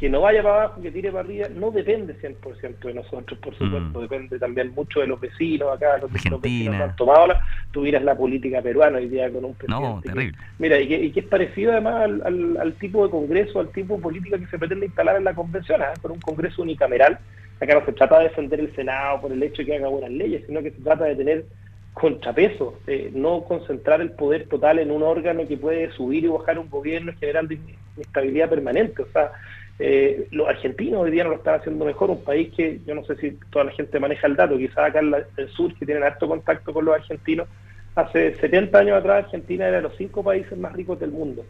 que 0.00 0.08
no 0.08 0.22
vaya 0.22 0.42
para 0.42 0.62
abajo, 0.62 0.80
que 0.80 0.90
tire 0.90 1.12
para 1.12 1.24
arriba, 1.24 1.48
no 1.54 1.70
depende 1.70 2.18
100% 2.18 2.78
de 2.78 2.94
nosotros, 2.94 3.38
por 3.38 3.52
supuesto, 3.52 3.98
mm. 3.98 4.02
depende 4.02 4.38
también 4.38 4.72
mucho 4.74 5.00
de 5.00 5.06
los 5.06 5.20
vecinos 5.20 5.74
acá, 5.74 5.98
los, 5.98 6.10
vecinos 6.10 6.40
han 6.80 6.96
tomado 6.96 7.26
la, 7.26 7.42
tuvieras 7.70 8.02
la 8.02 8.16
política 8.16 8.62
peruana 8.62 8.96
hoy 8.96 9.10
día 9.10 9.30
con 9.30 9.44
un 9.44 9.52
presidente. 9.52 9.86
No, 9.86 10.00
terrible. 10.00 10.38
mira, 10.58 10.80
y 10.80 11.12
que, 11.12 11.20
es 11.20 11.26
parecido 11.26 11.72
además 11.72 12.10
al, 12.24 12.74
tipo 12.80 13.04
de 13.04 13.10
congreso, 13.10 13.60
al 13.60 13.68
tipo 13.72 13.96
de 13.96 14.02
política 14.02 14.38
que 14.38 14.46
se 14.46 14.58
pretende 14.58 14.86
instalar 14.86 15.16
en 15.16 15.24
la 15.24 15.34
convención, 15.34 15.82
¿eh? 15.82 16.00
con 16.00 16.12
un 16.12 16.20
congreso 16.20 16.62
unicameral. 16.62 17.18
Acá 17.60 17.74
no 17.74 17.84
se 17.84 17.92
trata 17.92 18.20
de 18.20 18.28
defender 18.28 18.58
el 18.58 18.74
Senado 18.74 19.20
por 19.20 19.32
el 19.32 19.42
hecho 19.42 19.60
de 19.60 19.66
que 19.66 19.76
haga 19.76 19.88
buenas 19.88 20.12
leyes, 20.12 20.44
sino 20.46 20.62
que 20.62 20.70
se 20.70 20.80
trata 20.80 21.04
de 21.04 21.16
tener 21.16 21.44
contrapeso, 21.92 22.78
eh, 22.86 23.10
no 23.12 23.42
concentrar 23.44 24.00
el 24.00 24.12
poder 24.12 24.48
total 24.48 24.78
en 24.78 24.90
un 24.90 25.02
órgano 25.02 25.46
que 25.46 25.58
puede 25.58 25.92
subir 25.92 26.24
y 26.24 26.28
bajar 26.28 26.58
un 26.58 26.70
gobierno 26.70 27.12
generando 27.20 27.54
inestabilidad 27.96 28.48
permanente. 28.48 29.02
O 29.02 29.06
sea, 29.12 29.32
eh, 29.80 30.28
los 30.30 30.46
argentinos 30.46 31.00
hoy 31.00 31.10
día 31.10 31.24
no 31.24 31.30
lo 31.30 31.36
están 31.36 31.58
haciendo 31.58 31.84
mejor, 31.86 32.10
un 32.10 32.22
país 32.22 32.52
que 32.54 32.80
yo 32.86 32.94
no 32.94 33.02
sé 33.04 33.16
si 33.16 33.30
toda 33.50 33.64
la 33.64 33.72
gente 33.72 33.98
maneja 33.98 34.26
el 34.26 34.36
dato, 34.36 34.58
quizás 34.58 34.78
acá 34.78 35.00
en 35.00 35.14
el 35.36 35.48
sur 35.48 35.74
que 35.74 35.86
tienen 35.86 36.04
alto 36.04 36.28
contacto 36.28 36.72
con 36.72 36.84
los 36.84 36.94
argentinos, 36.94 37.48
hace 37.94 38.34
70 38.36 38.78
años 38.78 38.98
atrás 38.98 39.24
Argentina 39.24 39.66
era 39.66 39.78
de 39.78 39.84
los 39.84 39.96
cinco 39.96 40.22
países 40.22 40.56
más 40.58 40.74
ricos 40.74 41.00
del 41.00 41.10
mundo. 41.10 41.44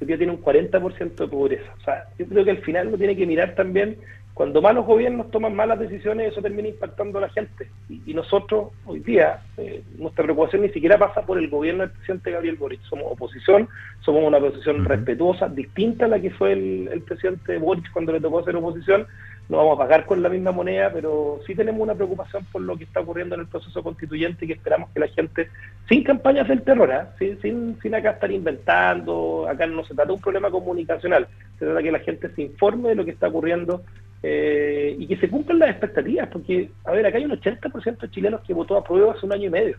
Hoy 0.00 0.06
día 0.06 0.16
tiene 0.16 0.32
un 0.32 0.42
40% 0.42 1.14
de 1.14 1.28
pobreza. 1.28 1.72
O 1.78 1.84
sea, 1.84 2.04
yo 2.18 2.26
creo 2.26 2.44
que 2.44 2.50
al 2.52 2.62
final 2.62 2.88
uno 2.88 2.98
tiene 2.98 3.16
que 3.16 3.26
mirar 3.26 3.54
también 3.54 3.98
cuando 4.34 4.60
malos 4.60 4.84
gobiernos 4.84 5.30
toman 5.30 5.54
malas 5.54 5.78
decisiones, 5.78 6.32
eso 6.32 6.42
termina 6.42 6.66
impactando 6.66 7.18
a 7.18 7.22
la 7.22 7.28
gente. 7.28 7.70
Y, 7.88 8.12
nosotros, 8.14 8.72
hoy 8.84 8.98
día, 8.98 9.44
eh, 9.56 9.84
nuestra 9.96 10.24
preocupación 10.24 10.62
ni 10.62 10.70
siquiera 10.70 10.98
pasa 10.98 11.22
por 11.22 11.38
el 11.38 11.48
gobierno 11.48 11.82
del 11.82 11.92
presidente 11.92 12.32
Gabriel 12.32 12.56
Boric. 12.56 12.82
Somos 12.82 13.06
oposición, 13.08 13.68
somos 14.00 14.24
una 14.24 14.38
oposición 14.38 14.84
respetuosa, 14.84 15.48
distinta 15.48 16.06
a 16.06 16.08
la 16.08 16.20
que 16.20 16.30
fue 16.30 16.52
el, 16.52 17.02
presidente 17.06 17.58
Boric 17.58 17.92
cuando 17.92 18.10
le 18.10 18.20
tocó 18.20 18.40
hacer 18.40 18.56
oposición. 18.56 19.06
No 19.48 19.58
vamos 19.58 19.76
a 19.76 19.82
pagar 19.82 20.04
con 20.04 20.20
la 20.20 20.28
misma 20.28 20.50
moneda, 20.50 20.90
pero 20.92 21.38
sí 21.46 21.54
tenemos 21.54 21.80
una 21.80 21.94
preocupación 21.94 22.44
por 22.50 22.62
lo 22.62 22.76
que 22.76 22.84
está 22.84 23.00
ocurriendo 23.00 23.36
en 23.36 23.42
el 23.42 23.46
proceso 23.46 23.84
constituyente 23.84 24.44
y 24.44 24.48
que 24.48 24.54
esperamos 24.54 24.88
que 24.90 25.00
la 25.00 25.08
gente, 25.08 25.48
sin 25.88 26.02
campañas 26.02 26.48
del 26.48 26.62
terror, 26.62 26.90
¿eh? 26.90 27.06
sin, 27.20 27.40
sin, 27.40 27.78
sin 27.80 27.94
acá 27.94 28.12
estar 28.12 28.32
inventando, 28.32 29.46
acá 29.48 29.66
no 29.66 29.84
se 29.84 29.94
trata 29.94 30.08
de 30.08 30.14
un 30.14 30.20
problema 30.20 30.50
comunicacional, 30.50 31.28
se 31.58 31.66
trata 31.66 31.78
de 31.78 31.84
que 31.84 31.92
la 31.92 31.98
gente 31.98 32.30
se 32.30 32.42
informe 32.42 32.88
de 32.88 32.94
lo 32.94 33.04
que 33.04 33.10
está 33.10 33.28
ocurriendo 33.28 33.82
eh, 34.26 34.96
y 34.98 35.06
que 35.06 35.18
se 35.18 35.28
cumplan 35.28 35.58
las 35.58 35.68
expectativas, 35.68 36.28
porque, 36.28 36.70
a 36.86 36.92
ver, 36.92 37.04
acá 37.04 37.18
hay 37.18 37.26
un 37.26 37.32
80% 37.32 37.98
de 37.98 38.10
chilenos 38.10 38.40
que 38.40 38.54
votó 38.54 38.74
a 38.78 38.82
prueba 38.82 39.12
hace 39.12 39.26
un 39.26 39.34
año 39.34 39.48
y 39.48 39.50
medio. 39.50 39.76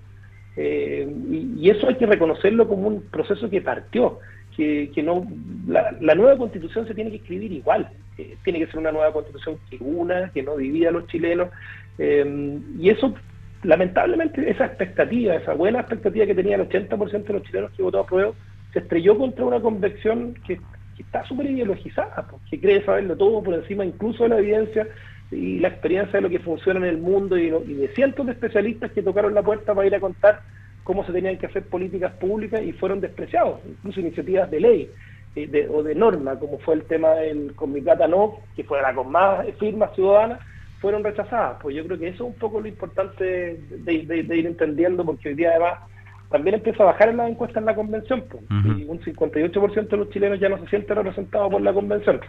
Eh, 0.56 1.12
y, 1.58 1.68
eso 1.68 1.88
hay 1.88 1.96
que 1.96 2.06
reconocerlo 2.06 2.68
como 2.68 2.88
un 2.88 3.02
proceso 3.10 3.50
que 3.50 3.62
partió, 3.62 4.20
que, 4.56 4.92
que 4.94 5.02
no 5.02 5.26
la, 5.68 6.14
nueva 6.14 6.38
constitución 6.38 6.88
se 6.88 6.94
tiene 6.94 7.10
que 7.10 7.18
escribir 7.18 7.54
igual, 7.54 7.90
eh, 8.20 8.38
tiene 8.44 8.60
que 8.60 8.68
ser 8.68 8.78
una 8.78 8.92
nueva 8.92 9.12
constitución 9.12 9.58
que 9.68 9.78
una, 9.82 10.30
que 10.30 10.44
no 10.44 10.58
divida 10.58 10.90
a 10.90 10.92
los 10.92 11.08
chilenos, 11.08 11.50
y 11.98 12.90
eso, 12.90 13.16
lamentablemente, 13.64 14.48
esa 14.48 14.66
expectativa, 14.66 15.34
esa 15.34 15.56
buena 15.56 15.80
expectativa 15.80 16.28
que 16.28 16.36
tenía 16.36 16.58
el 16.58 16.70
80% 16.70 17.24
de 17.24 17.34
los 17.34 17.44
chilenos 17.44 17.72
que 17.72 17.82
votó 17.82 18.02
a 18.02 18.06
prueba, 18.06 18.32
se 18.74 18.80
estrelló 18.80 19.18
contra 19.18 19.44
una 19.44 19.60
convección 19.60 20.36
que 20.46 20.60
que 20.96 21.04
está 21.04 21.24
súper 21.26 21.48
ideologizada, 21.48 22.26
que 22.50 22.60
cree 22.60 22.84
saberlo 22.84 23.16
todo 23.16 23.44
por 23.44 23.54
encima 23.54 23.86
incluso 23.86 24.24
de 24.24 24.30
la 24.30 24.40
evidencia 24.40 24.88
y 25.32 25.60
la 25.60 25.70
experiencia 25.70 26.14
de 26.14 26.22
lo 26.22 26.30
que 26.30 26.40
funciona 26.40 26.80
en 26.80 26.86
el 26.86 26.98
mundo 26.98 27.38
y, 27.38 27.50
de 27.50 27.88
cientos 27.90 28.26
de 28.26 28.34
especialistas 28.34 28.92
que 28.92 29.02
tocaron 29.02 29.34
la 29.34 29.44
puerta 29.44 29.74
para 29.74 29.88
ir 29.88 29.96
a 29.96 30.00
contar 30.00 30.42
cómo 30.84 31.06
se 31.06 31.12
tenían 31.12 31.38
que 31.38 31.48
hacer 31.48 31.64
políticas 31.68 32.14
públicas 32.14 32.62
y 32.62 32.72
fueron 32.72 33.02
despreciados, 33.02 33.60
incluso 33.68 34.00
iniciativas 34.00 34.50
de 34.52 34.60
ley 34.60 34.92
eh, 35.36 35.68
o 35.72 35.84
de 35.84 35.96
norma, 35.96 36.40
como 36.40 36.60
fue 36.60 36.76
el 36.76 36.84
tema 36.84 37.10
del 37.16 37.56
Comicata 37.56 38.08
No, 38.08 38.40
que 38.56 38.64
fue 38.64 38.82
la 38.82 38.94
con 38.94 39.12
más 39.12 39.46
firmas 39.60 39.94
ciudadanas, 39.96 40.40
fueron 40.80 41.04
rechazadas. 41.04 41.58
Pues 41.62 41.76
yo 41.76 41.84
creo 41.86 41.98
que 41.98 42.10
eso 42.10 42.24
es 42.26 42.34
un 42.34 42.40
poco 42.40 42.62
lo 42.62 42.68
importante 42.68 43.60
de 43.60 43.94
ir 43.94 44.46
entendiendo, 44.46 45.04
porque 45.04 45.30
hoy 45.30 45.36
día 45.36 45.50
además 45.52 45.80
también 46.30 46.56
empieza 46.56 46.84
a 46.84 46.88
bajar 46.88 47.10
en 47.10 47.18
las 47.18 47.30
encuestas 47.30 47.62
en 47.62 47.66
la 47.66 47.76
convención. 47.76 48.24
y 48.50 48.84
un 48.84 49.00
58% 49.00 49.88
de 49.88 49.98
los 49.98 50.10
chilenos 50.10 50.40
ya 50.40 50.50
no 50.50 50.58
se 50.60 50.68
sienten 50.68 50.96
representados 50.96 51.52
por 51.52 51.62
la 51.62 51.74
convención. 51.74 52.20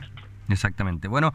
Exactamente. 0.49 1.09
Bueno, 1.09 1.33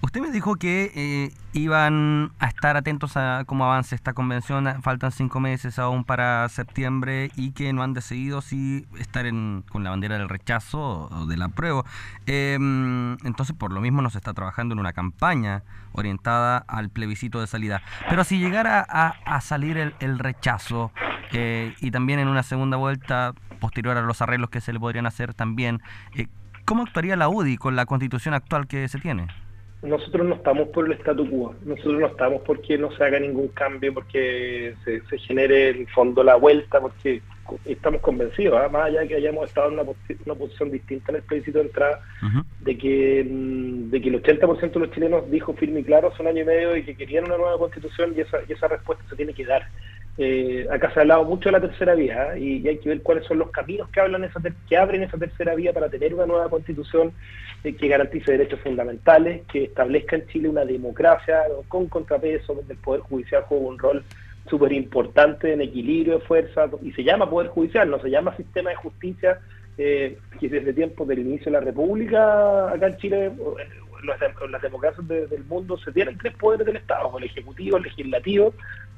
usted 0.00 0.20
me 0.20 0.30
dijo 0.30 0.56
que 0.56 0.90
eh, 0.94 1.34
iban 1.52 2.32
a 2.38 2.46
estar 2.46 2.76
atentos 2.76 3.16
a 3.16 3.44
cómo 3.46 3.64
avance 3.64 3.94
esta 3.94 4.14
convención. 4.14 4.82
Faltan 4.82 5.12
cinco 5.12 5.38
meses 5.40 5.78
aún 5.78 6.04
para 6.04 6.48
septiembre 6.48 7.30
y 7.36 7.52
que 7.52 7.72
no 7.72 7.82
han 7.82 7.92
decidido 7.92 8.40
si 8.40 8.86
estar 8.98 9.26
en, 9.26 9.64
con 9.70 9.84
la 9.84 9.90
bandera 9.90 10.16
del 10.16 10.28
rechazo 10.28 11.08
o 11.10 11.26
del 11.26 11.42
apruebo. 11.42 11.84
Em, 12.26 13.18
entonces, 13.24 13.54
por 13.54 13.72
lo 13.72 13.80
mismo, 13.80 14.00
nos 14.00 14.16
está 14.16 14.32
trabajando 14.32 14.72
en 14.72 14.78
una 14.78 14.92
campaña 14.92 15.62
orientada 15.92 16.58
al 16.58 16.88
plebiscito 16.88 17.40
de 17.40 17.46
salida. 17.46 17.82
Pero 18.08 18.24
si 18.24 18.38
llegara 18.38 18.80
a, 18.80 19.40
salir 19.40 19.76
el, 19.76 20.18
rechazo 20.18 20.90
eh, 21.32 21.74
y 21.80 21.90
también 21.90 22.18
en 22.18 22.28
una 22.28 22.42
segunda 22.42 22.76
vuelta 22.76 23.34
posterior 23.60 23.96
a 23.96 24.02
los 24.02 24.20
arreglos 24.22 24.50
que 24.50 24.60
se 24.60 24.72
le 24.72 24.80
podrían 24.80 25.06
hacer 25.06 25.34
también, 25.34 25.82
eh, 26.14 26.28
¿Cómo 26.64 26.82
actuaría 26.84 27.16
la 27.16 27.28
UDI 27.28 27.56
con 27.56 27.76
la 27.76 27.84
constitución 27.84 28.34
actual 28.34 28.66
que 28.66 28.88
se 28.88 28.98
tiene? 28.98 29.26
Nosotros 29.82 30.26
no 30.26 30.36
estamos 30.36 30.68
por 30.68 30.86
el 30.86 30.92
statu 30.98 31.28
quo, 31.28 31.54
nosotros 31.66 32.00
no 32.00 32.06
estamos 32.06 32.40
porque 32.46 32.78
no 32.78 32.90
se 32.92 33.04
haga 33.04 33.20
ningún 33.20 33.48
cambio, 33.48 33.92
porque 33.92 34.74
se, 34.82 35.18
genere 35.18 35.70
en 35.70 35.86
fondo 35.88 36.22
la 36.22 36.36
vuelta, 36.36 36.80
porque 36.80 37.20
estamos 37.66 38.00
convencidos, 38.00 38.58
¿ah? 38.58 38.70
más 38.70 38.86
allá 38.86 39.00
de 39.00 39.08
que 39.08 39.16
hayamos 39.16 39.46
estado 39.46 39.68
en 39.68 39.74
una, 39.74 40.34
posición 40.34 40.70
distinta 40.70 41.12
en 41.12 41.16
el 41.16 41.22
plebiscito 41.22 41.58
de 41.58 41.66
entrada, 41.66 42.00
de, 42.60 42.78
que, 42.78 43.26
mm, 43.28 43.90
de 43.90 44.00
que 44.00 44.08
el 44.08 44.22
80% 44.22 44.72
de 44.72 44.80
los 44.80 44.90
chilenos 44.94 45.30
dijo 45.30 45.52
firme 45.52 45.80
y 45.80 45.84
claro 45.84 46.08
hace 46.08 46.22
un 46.22 46.28
año 46.28 46.40
y 46.40 46.46
medio 46.46 46.76
y 46.78 46.84
que 46.84 46.96
querían 46.96 47.26
una 47.26 47.36
nueva 47.36 47.58
constitución 47.58 48.14
y 48.16 48.20
esa, 48.20 48.38
y 48.48 48.52
esa 48.54 48.68
respuesta 48.68 49.04
se 49.10 49.16
tiene 49.16 49.34
que 49.34 49.44
dar. 49.44 49.68
Eh, 50.16 50.66
acá 50.70 50.92
se 50.92 51.00
ha 51.00 51.02
hablado 51.02 51.24
mucho 51.24 51.48
de 51.48 51.52
la 51.52 51.60
tercera 51.60 51.96
vía 51.96 52.36
¿eh? 52.36 52.40
y, 52.40 52.68
hay 52.68 52.78
que 52.78 52.88
ver 52.88 53.02
cuáles 53.02 53.26
son 53.26 53.38
los 53.38 53.50
caminos 53.50 53.88
que, 53.88 53.98
hablan 53.98 54.22
esa 54.22 54.40
que 54.68 54.76
abren 54.76 55.02
esa 55.02 55.18
tercera 55.18 55.56
vía 55.56 55.72
para 55.72 55.88
tener 55.88 56.14
una 56.14 56.24
nueva 56.24 56.48
constitución 56.48 57.12
eh, 57.64 57.74
que 57.74 57.88
garantice 57.88 58.30
derechos 58.30 58.60
fundamentales, 58.60 59.42
que 59.50 59.64
establezca 59.64 60.14
en 60.14 60.28
Chile 60.28 60.48
una 60.48 60.64
democracia 60.64 61.42
con 61.66 61.88
contrapeso, 61.88 62.54
donde 62.54 62.74
el 62.74 62.78
Poder 62.78 63.00
Judicial 63.00 63.42
juega 63.48 63.66
un 63.66 63.78
rol 63.78 64.04
súper 64.48 64.72
importante 64.72 65.52
en 65.52 65.62
equilibrio 65.62 66.18
de 66.20 66.24
fuerza 66.24 66.70
y 66.80 66.92
se 66.92 67.02
llama 67.02 67.28
Poder 67.28 67.48
Judicial, 67.48 67.90
no 67.90 67.98
se 67.98 68.10
llama 68.10 68.36
Sistema 68.36 68.70
de 68.70 68.76
Justicia, 68.76 69.40
que 69.76 70.16
desde 70.40 70.72
tiempos 70.72 71.08
del 71.08 71.20
inicio 71.20 71.46
de 71.46 71.58
la 71.58 71.60
República 71.60 72.70
acá 72.70 72.86
en 72.86 72.96
Chile 72.98 73.32
en 74.04 74.52
las 74.52 74.62
democracias 74.62 75.06
del 75.08 75.44
mundo 75.44 75.78
se 75.78 75.92
tienen 75.92 76.18
tres 76.18 76.34
poderes 76.36 76.66
del 76.66 76.76
Estado, 76.76 77.16
el 77.18 77.24
ejecutivo, 77.24 77.76
el 77.76 77.84
legislativo, 77.84 78.54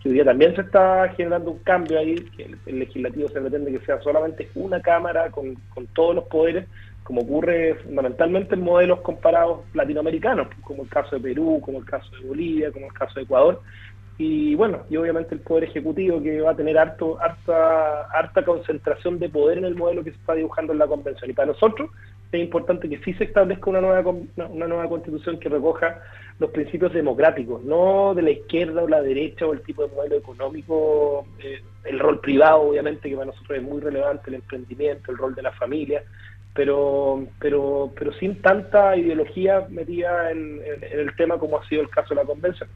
hoy 0.09 0.15
día 0.15 0.25
también 0.25 0.55
se 0.55 0.63
está 0.63 1.09
generando 1.17 1.51
un 1.53 1.59
cambio 1.61 1.99
ahí, 1.99 2.15
que 2.37 2.55
el, 2.67 2.79
legislativo 2.79 3.29
se 3.29 3.41
pretende 3.41 3.73
que 3.73 3.85
sea 3.85 4.01
solamente 4.01 4.49
una 4.55 4.81
cámara 4.81 5.31
con, 5.31 5.55
con 5.75 5.87
todos 5.89 6.15
los 6.15 6.25
poderes, 6.25 6.67
como 7.03 7.23
ocurre 7.23 7.75
fundamentalmente 7.85 8.55
en 8.55 8.63
modelos 8.63 9.01
comparados 9.01 9.61
latinoamericanos, 9.75 10.49
como 10.63 10.83
el 10.83 10.89
caso 10.89 11.17
de 11.17 11.23
Perú, 11.23 11.61
como 11.63 11.79
el 11.79 11.85
caso 11.85 12.11
de 12.17 12.27
Bolivia, 12.27 12.73
como 12.73 12.87
el 12.87 12.93
caso 12.93 13.15
de 13.15 13.23
Ecuador, 13.23 13.63
y 14.19 14.55
bueno, 14.55 14.83
y 14.89 14.97
obviamente 14.97 15.35
el 15.35 15.43
Poder 15.43 15.65
Ejecutivo 15.65 16.23
que 16.23 16.41
va 16.41 16.53
a 16.53 16.57
tener 16.57 16.79
harto, 16.79 17.21
harta, 17.21 18.03
harta 18.13 18.45
concentración 18.45 19.19
de 19.19 19.29
poder 19.29 19.59
en 19.59 19.67
el 19.67 19.75
modelo 19.75 20.03
que 20.03 20.11
se 20.13 20.17
está 20.17 20.35
dibujando 20.35 20.73
en 20.73 20.79
la 20.79 20.87
Convención. 20.87 21.31
Y 21.31 21.35
para 21.35 21.53
nosotros 21.53 21.91
es 22.37 22.45
importante 22.45 22.89
que 22.89 22.99
sí 22.99 23.15
se 23.15 23.25
establezca 23.25 23.71
una 23.71 23.81
nueva, 23.81 24.15
una 24.49 24.67
nueva 24.67 24.89
constitución 24.89 25.39
que 25.39 25.49
recoja 25.49 26.01
los 26.39 26.51
principios 26.51 26.93
democráticos, 26.93 27.63
no 27.65 28.15
de 28.15 28.23
la 28.23 28.31
izquierda 28.31 28.83
o 28.83 28.89
la 28.89 29.01
derecha 29.01 29.47
o 29.47 29.53
el 29.53 29.63
tipo 29.63 29.87
de 29.87 29.95
modelo 29.95 30.17
económico, 30.17 31.27
eh, 31.39 31.63
el 31.85 31.99
rol 31.99 32.21
privado 32.21 32.63
obviamente 32.63 33.09
que 33.09 33.15
para 33.15 33.27
nosotros 33.27 33.59
es 33.59 33.65
muy 33.65 33.81
relevante, 33.81 34.29
el 34.29 34.35
emprendimiento, 34.35 35.11
el 35.11 35.19
rol 35.19 35.35
de 35.35 35.43
la 35.43 35.53
familia, 35.53 36.03
pero, 36.57 37.25
pero, 37.39 37.93
pero 37.97 38.13
sin 38.15 38.41
tanta 38.41 38.97
ideología 38.97 39.67
metida 39.71 40.31
en, 40.31 40.61
el 40.91 41.15
tema 41.15 41.39
como 41.39 41.59
ha 41.59 41.69
sido 41.69 41.83
el 41.83 41.91
caso 41.91 42.11
de 42.11 42.17
la 42.17 42.25
convención. 42.25 42.69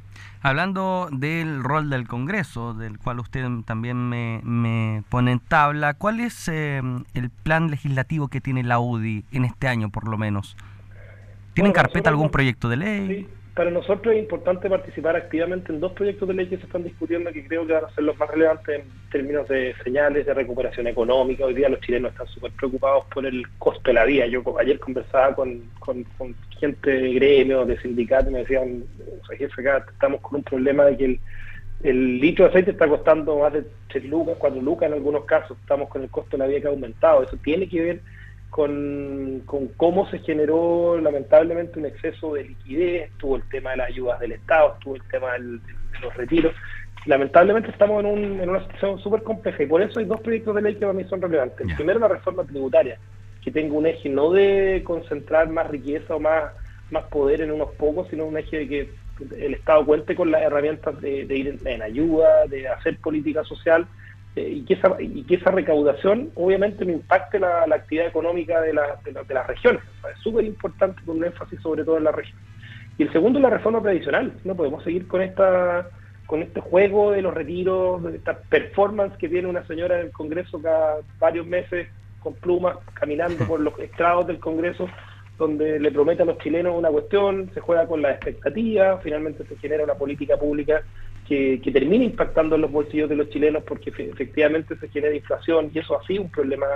Hablando 0.42 1.08
del 1.10 1.64
rol 1.64 1.90
del 1.90 2.06
Congreso, 2.06 2.74
del 2.74 2.98
cual 2.98 3.20
usted 3.20 3.44
también 3.64 3.96
me, 4.08 4.40
me 4.44 5.02
pone 5.08 5.32
en 5.32 5.40
tabla, 5.40 5.94
¿cuál 5.94 6.20
es 6.20 6.48
eh, 6.48 6.80
el 7.14 7.30
plan 7.30 7.70
legislativo 7.70 8.28
que 8.28 8.40
tiene 8.40 8.62
la 8.62 8.78
UDI 8.78 9.24
en 9.32 9.44
este 9.44 9.66
año 9.66 9.90
por 9.90 10.06
lo 10.08 10.16
menos? 10.18 10.56
¿Tienen 11.54 11.72
carpeta 11.72 12.10
algún 12.10 12.30
proyecto 12.30 12.68
de 12.68 12.76
ley? 12.76 13.28
Para 13.54 13.70
nosotros 13.70 14.14
es 14.14 14.20
importante 14.20 14.70
participar 14.70 15.16
activamente 15.16 15.72
en 15.72 15.80
dos 15.80 15.92
proyectos 15.92 16.28
de 16.28 16.34
ley 16.34 16.46
que 16.46 16.56
se 16.56 16.66
están 16.66 16.84
discutiendo 16.84 17.32
que 17.32 17.46
creo 17.46 17.66
que 17.66 17.72
van 17.72 17.84
a 17.84 17.94
ser 17.94 18.04
los 18.04 18.16
más 18.16 18.30
relevantes 18.30 18.80
en 18.80 19.10
términos 19.10 19.48
de 19.48 19.74
señales 19.82 20.24
de 20.24 20.34
recuperación 20.34 20.86
económica. 20.86 21.44
Hoy 21.44 21.54
día 21.54 21.68
los 21.68 21.80
chilenos 21.80 22.12
están 22.12 22.28
súper 22.28 22.52
preocupados 22.52 23.04
por 23.12 23.26
el 23.26 23.42
costo 23.58 23.82
de 23.90 23.94
la 23.94 24.04
vida. 24.04 24.26
Yo 24.26 24.42
ayer 24.58 24.78
conversaba 24.78 25.34
con, 25.34 25.64
gente 26.60 26.90
de 26.90 27.14
gremio, 27.14 27.64
de 27.64 27.80
sindicatos, 27.80 28.30
y 28.30 28.34
me 28.34 28.40
decían, 28.40 28.84
o 29.20 29.26
sea, 29.26 29.36
jefe, 29.36 29.68
acá 29.68 29.86
estamos 29.90 30.20
con 30.20 30.36
un 30.36 30.42
problema 30.44 30.84
de 30.84 30.96
que 30.96 31.04
el, 31.06 31.20
el 31.82 32.20
litro 32.20 32.44
de 32.44 32.50
aceite 32.50 32.70
está 32.70 32.86
costando 32.86 33.38
más 33.38 33.52
de 33.52 33.64
3 33.88 34.04
lucas, 34.04 34.36
4 34.38 34.62
lucas 34.62 34.86
en 34.86 34.94
algunos 34.94 35.24
casos. 35.24 35.58
Estamos 35.60 35.88
con 35.88 36.02
el 36.02 36.10
costo 36.10 36.36
de 36.36 36.38
la 36.38 36.46
vida 36.46 36.60
que 36.60 36.66
ha 36.68 36.70
aumentado. 36.70 37.22
Eso 37.24 37.36
tiene 37.42 37.68
que 37.68 37.82
ver 37.82 38.00
con, 38.50 39.42
cómo 39.76 40.10
se 40.10 40.18
generó 40.18 40.98
lamentablemente 41.00 41.78
un 41.78 41.86
exceso 41.86 42.34
de 42.34 42.44
liquidez, 42.44 43.10
estuvo 43.10 43.36
el 43.36 43.48
tema 43.48 43.70
de 43.70 43.76
las 43.78 43.88
ayudas 43.88 44.20
del 44.20 44.32
Estado, 44.32 44.74
estuvo 44.74 44.96
el 44.96 45.02
tema 45.04 45.32
de 45.34 45.38
los 46.02 46.14
retiros. 46.16 46.52
Lamentablemente 47.06 47.70
estamos 47.70 48.04
en, 48.04 48.06
un, 48.06 48.40
en 48.40 48.50
una 48.50 48.60
situación 48.60 48.98
súper 48.98 49.22
compleja 49.22 49.62
y 49.62 49.66
por 49.66 49.80
eso 49.80 50.00
hay 50.00 50.04
dos 50.04 50.20
proyectos 50.20 50.54
de 50.54 50.62
ley 50.62 50.74
que 50.74 50.80
para 50.80 50.92
mí 50.92 51.04
son 51.04 51.22
relevantes. 51.22 51.66
El 51.66 51.74
primero, 51.76 52.00
la 52.00 52.08
reforma 52.08 52.44
tributaria, 52.44 52.98
que 53.42 53.50
tenga 53.50 53.74
un 53.74 53.86
eje 53.86 54.08
no 54.08 54.32
de 54.32 54.82
concentrar 54.84 55.48
más 55.48 55.70
riqueza 55.70 56.16
o 56.16 56.20
más, 56.20 56.52
más 56.90 57.04
poder 57.04 57.40
en 57.40 57.52
unos 57.52 57.70
pocos, 57.76 58.08
sino 58.08 58.26
un 58.26 58.36
eje 58.36 58.58
de 58.58 58.68
que 58.68 58.90
el 59.38 59.54
Estado 59.54 59.86
cuente 59.86 60.14
con 60.14 60.30
las 60.30 60.42
herramientas 60.42 61.00
de, 61.00 61.24
de 61.24 61.36
ir 61.36 61.58
en 61.64 61.82
ayuda, 61.82 62.46
de 62.46 62.68
hacer 62.68 62.98
política 62.98 63.44
social 63.44 63.86
y, 64.36 64.64
que 64.64 64.74
esa, 64.74 64.96
y 65.00 65.24
que 65.24 65.36
esa 65.36 65.50
recaudación 65.50 66.30
obviamente 66.34 66.84
no 66.84 66.92
impacte 66.92 67.38
la, 67.38 67.64
actividad 67.64 68.06
económica 68.06 68.60
de, 68.60 68.72
de, 68.72 69.34
las 69.34 69.46
regiones. 69.46 69.82
es 70.12 70.18
súper 70.22 70.44
importante 70.44 71.02
con 71.04 71.18
un 71.18 71.24
énfasis 71.24 71.60
sobre 71.60 71.84
todo 71.84 71.98
en 71.98 72.04
la 72.04 72.12
región. 72.12 72.38
Y 72.98 73.04
el 73.04 73.12
segundo 73.12 73.38
es 73.38 73.42
la 73.42 73.50
reforma 73.50 73.82
previsional. 73.82 74.32
No 74.44 74.54
podemos 74.54 74.84
seguir 74.84 75.08
con 75.08 75.22
esta 75.22 75.88
con 76.26 76.42
este 76.42 76.60
juego 76.60 77.10
de 77.10 77.22
los 77.22 77.34
retiros, 77.34 78.04
de 78.04 78.16
esta 78.16 78.38
performance 78.38 79.16
que 79.16 79.28
tiene 79.28 79.48
una 79.48 79.66
señora 79.66 79.98
en 79.98 80.06
el 80.06 80.12
Congreso 80.12 80.62
cada 80.62 80.98
varios 81.18 81.44
meses 81.44 81.88
con 82.20 82.34
plumas 82.34 82.76
caminando 82.94 83.44
por 83.46 83.58
los 83.58 83.76
estrados 83.80 84.28
del 84.28 84.38
Congreso 84.38 84.86
donde 85.38 85.80
le 85.80 85.90
promete 85.90 86.22
a 86.22 86.26
los 86.26 86.38
chilenos 86.38 86.76
una 86.76 86.90
cuestión, 86.90 87.50
se 87.52 87.60
juega 87.60 87.86
con 87.86 88.02
la 88.02 88.12
expectativa, 88.12 88.98
finalmente 88.98 89.44
se 89.46 89.56
genera 89.56 89.82
una 89.82 89.94
política 89.94 90.36
pública 90.36 90.82
que, 91.30 91.60
que 91.62 91.70
termina 91.70 92.02
impactando 92.02 92.56
en 92.56 92.62
los 92.62 92.72
bolsillos 92.72 93.08
de 93.08 93.14
los 93.14 93.30
chilenos 93.30 93.62
porque 93.62 93.90
efectivamente 93.90 94.76
se 94.76 94.88
genera 94.88 95.14
inflación 95.14 95.70
y 95.72 95.78
eso 95.78 95.96
ha 95.96 96.04
sido 96.04 96.22
un 96.22 96.30
problema 96.30 96.66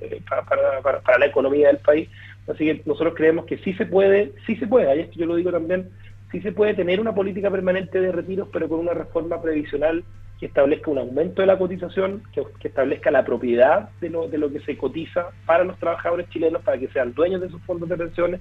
eh, 0.00 0.20
para, 0.28 1.16
la 1.16 1.26
economía 1.26 1.68
del 1.68 1.76
país. 1.76 2.08
Así 2.48 2.64
que 2.64 2.82
nosotros 2.86 3.14
creemos 3.16 3.44
que 3.44 3.58
sí 3.58 3.72
se 3.74 3.86
puede, 3.86 4.32
sí 4.48 4.56
se 4.56 4.66
puede, 4.66 4.90
ahí 4.90 5.00
es 5.02 5.10
que 5.10 5.20
yo 5.20 5.26
lo 5.26 5.36
digo 5.36 5.52
también, 5.52 5.90
sí 6.32 6.40
se 6.40 6.50
puede 6.50 6.74
tener 6.74 7.00
una 7.00 7.14
política 7.14 7.52
permanente 7.52 8.00
de 8.00 8.10
retiros, 8.10 8.48
pero 8.52 8.68
con 8.68 8.80
una 8.80 8.94
reforma 8.94 9.40
previsional 9.40 10.02
que 10.40 10.46
establezca 10.46 10.90
un 10.90 10.98
aumento 10.98 11.42
de 11.42 11.46
la 11.46 11.56
cotización, 11.56 12.24
que, 12.32 12.42
establezca 12.66 13.12
la 13.12 13.24
propiedad 13.24 13.90
de 14.00 14.10
lo, 14.10 14.26
de 14.26 14.38
lo 14.38 14.50
que 14.50 14.58
se 14.60 14.76
cotiza 14.76 15.28
para 15.46 15.62
los 15.62 15.78
trabajadores 15.78 16.28
chilenos, 16.30 16.62
para 16.62 16.78
que 16.78 16.88
sean 16.88 17.14
dueños 17.14 17.42
de 17.42 17.48
sus 17.48 17.62
fondos 17.62 17.88
de 17.88 17.96
pensiones, 17.96 18.40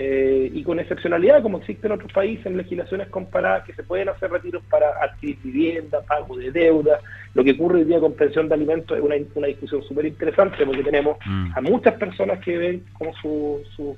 eh, 0.00 0.48
y 0.54 0.62
con 0.62 0.78
excepcionalidad, 0.78 1.42
como 1.42 1.58
existe 1.58 1.88
en 1.88 1.94
otros 1.94 2.12
países, 2.12 2.46
en 2.46 2.56
legislaciones 2.56 3.08
comparadas, 3.08 3.64
que 3.64 3.72
se 3.72 3.82
pueden 3.82 4.08
hacer 4.08 4.30
retiros 4.30 4.62
para 4.70 4.90
adquirir 5.02 5.38
vivienda, 5.42 6.02
pago 6.02 6.36
de 6.36 6.52
deuda. 6.52 7.00
Lo 7.34 7.42
que 7.42 7.50
ocurre 7.50 7.80
hoy 7.80 7.84
día 7.84 7.98
con 7.98 8.14
pensión 8.14 8.48
de 8.48 8.54
alimentos 8.54 8.96
es 8.96 9.02
una, 9.02 9.16
una 9.34 9.48
discusión 9.48 9.82
súper 9.82 10.06
interesante, 10.06 10.64
porque 10.64 10.84
tenemos 10.84 11.18
mm. 11.26 11.50
a 11.52 11.60
muchas 11.62 11.94
personas 11.94 12.38
que 12.44 12.56
ven 12.56 12.84
como 12.92 13.12
su, 13.14 13.60
su 13.74 13.96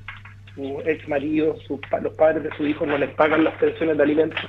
ex 0.86 1.06
marido, 1.06 1.56
los 2.02 2.14
padres 2.14 2.44
de 2.44 2.56
sus 2.56 2.66
hijos 2.66 2.88
no 2.88 2.96
les 2.96 3.10
pagan 3.10 3.44
las 3.44 3.54
pensiones 3.56 3.98
de 3.98 4.02
alimentos, 4.02 4.40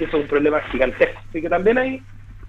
eso 0.00 0.16
es 0.16 0.22
un 0.24 0.28
problema 0.28 0.60
gigantesco. 0.72 1.20
Así 1.28 1.40
que 1.40 1.48
también 1.48 1.78
hay 1.78 2.02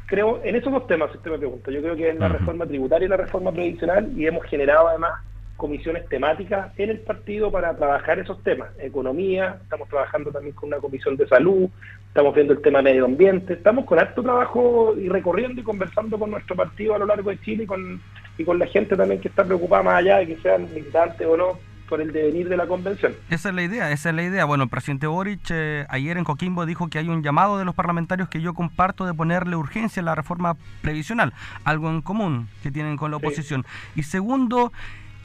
creo, 0.08 0.42
en 0.44 0.56
esos 0.56 0.72
dos 0.72 0.88
temas, 0.88 1.12
si 1.12 1.18
usted 1.18 1.32
me 1.32 1.38
pregunta, 1.38 1.70
yo 1.70 1.82
creo 1.82 1.96
que 1.96 2.10
en 2.10 2.20
la 2.20 2.30
reforma 2.30 2.66
tributaria 2.66 3.06
y 3.06 3.10
la 3.10 3.18
reforma 3.18 3.52
previsional, 3.52 4.12
y 4.18 4.26
hemos 4.26 4.44
generado 4.46 4.88
además 4.88 5.22
comisiones 5.58 6.08
temáticas 6.08 6.72
en 6.78 6.92
el 6.92 7.00
partido 7.00 7.52
para 7.52 7.76
trabajar 7.76 8.20
esos 8.20 8.42
temas. 8.44 8.70
Economía, 8.80 9.58
estamos 9.64 9.90
trabajando 9.90 10.32
también 10.32 10.56
con 10.56 10.68
una 10.68 10.78
comisión 10.78 11.18
de 11.18 11.28
salud, 11.28 11.70
estamos 12.08 12.34
viendo 12.34 12.54
el 12.54 12.62
tema 12.62 12.82
medio 12.82 13.06
ambiente, 13.06 13.54
estamos 13.54 13.86
con 13.86 14.00
alto 14.00 14.22
trabajo 14.22 14.96
y 14.98 15.10
recorriendo 15.10 15.60
y 15.60 15.64
conversando 15.64 16.18
con 16.18 16.32
nuestro 16.32 16.56
partido 16.56 16.96
a 16.96 17.00
lo 17.00 17.08
largo 17.08 17.32
de 17.32 17.42
Chile 17.42 17.64
y 17.64 17.68
con, 17.68 18.00
y 18.38 18.44
con 18.46 18.60
la 18.60 18.68
gente 18.68 18.96
también 18.96 19.20
que 19.20 19.28
está 19.28 19.44
preocupada 19.44 19.84
más 19.84 19.96
allá 19.96 20.18
de 20.18 20.28
que 20.28 20.38
sean 20.38 20.72
militantes 20.74 21.28
o 21.28 21.36
no 21.36 21.60
por 21.88 22.02
el 22.02 22.12
devenir 22.12 22.50
de 22.50 22.58
la 22.58 22.68
convención. 22.68 23.14
Esa 23.30 23.50
es 23.50 23.56
la 23.56 23.64
idea, 23.64 23.92
esa 23.92 24.10
es 24.10 24.16
la 24.16 24.24
idea. 24.24 24.46
Bueno, 24.46 24.66
el 24.66 24.70
presidente 24.70 25.08
Boric 25.08 25.50
eh, 25.50 25.86
ayer 25.90 26.18
en 26.18 26.24
Coquimbo 26.24 26.66
dijo 26.66 26.90
que 26.90 27.00
hay 27.00 27.08
un 27.08 27.24
llamado 27.24 27.58
de 27.58 27.66
los 27.66 27.74
parlamentarios 27.74 28.30
que 28.30 28.42
yo 28.42 28.54
comparto 28.54 29.06
de 29.06 29.14
ponerle 29.14 29.56
urgencia 29.56 30.02
a 30.02 30.06
la 30.06 30.16
reforma 30.16 30.56
previsional, 30.82 31.34
algo 31.64 31.90
en 31.90 32.02
común 32.02 32.50
que 32.62 32.72
tienen 32.72 32.98
con 32.98 33.12
la 33.12 33.18
oposición. 33.18 33.66
Y 33.96 34.04
segundo, 34.04 34.72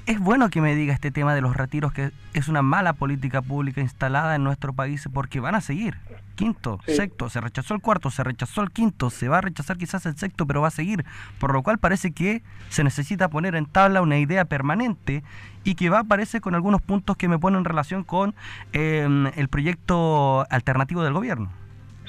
es 0.06 0.18
bueno 0.18 0.50
que 0.50 0.60
me 0.60 0.74
diga 0.74 0.92
este 0.92 1.10
tema 1.10 1.34
de 1.34 1.40
los 1.40 1.56
retiros, 1.56 1.92
que 1.92 2.10
es 2.34 2.48
una 2.48 2.62
mala 2.62 2.92
política 2.92 3.40
pública 3.40 3.80
instalada 3.80 4.34
en 4.34 4.44
nuestro 4.44 4.72
país, 4.72 5.08
porque 5.12 5.40
van 5.40 5.54
a 5.54 5.60
seguir. 5.60 5.96
Quinto, 6.34 6.80
sexto, 6.86 7.28
se 7.28 7.40
rechazó 7.40 7.74
el 7.74 7.80
cuarto, 7.80 8.10
se 8.10 8.24
rechazó 8.24 8.62
el 8.62 8.70
quinto, 8.70 9.10
se 9.10 9.28
va 9.28 9.38
a 9.38 9.40
rechazar 9.42 9.76
quizás 9.76 10.04
el 10.06 10.16
sexto, 10.16 10.46
pero 10.46 10.60
va 10.60 10.68
a 10.68 10.72
seguir. 10.72 11.04
Por 11.38 11.52
lo 11.52 11.62
cual 11.62 11.78
parece 11.78 12.12
que 12.12 12.42
se 12.68 12.82
necesita 12.82 13.28
poner 13.28 13.54
en 13.54 13.66
tabla 13.66 14.02
una 14.02 14.18
idea 14.18 14.44
permanente 14.44 15.22
y 15.62 15.76
que 15.76 15.90
va, 15.90 15.98
a 15.98 16.00
aparecer 16.00 16.40
con 16.40 16.54
algunos 16.54 16.82
puntos 16.82 17.16
que 17.16 17.28
me 17.28 17.38
ponen 17.38 17.58
en 17.58 17.64
relación 17.64 18.02
con 18.02 18.34
em, 18.72 19.28
el 19.36 19.48
proyecto 19.48 20.46
alternativo 20.50 21.04
del 21.04 21.12
gobierno. 21.12 21.61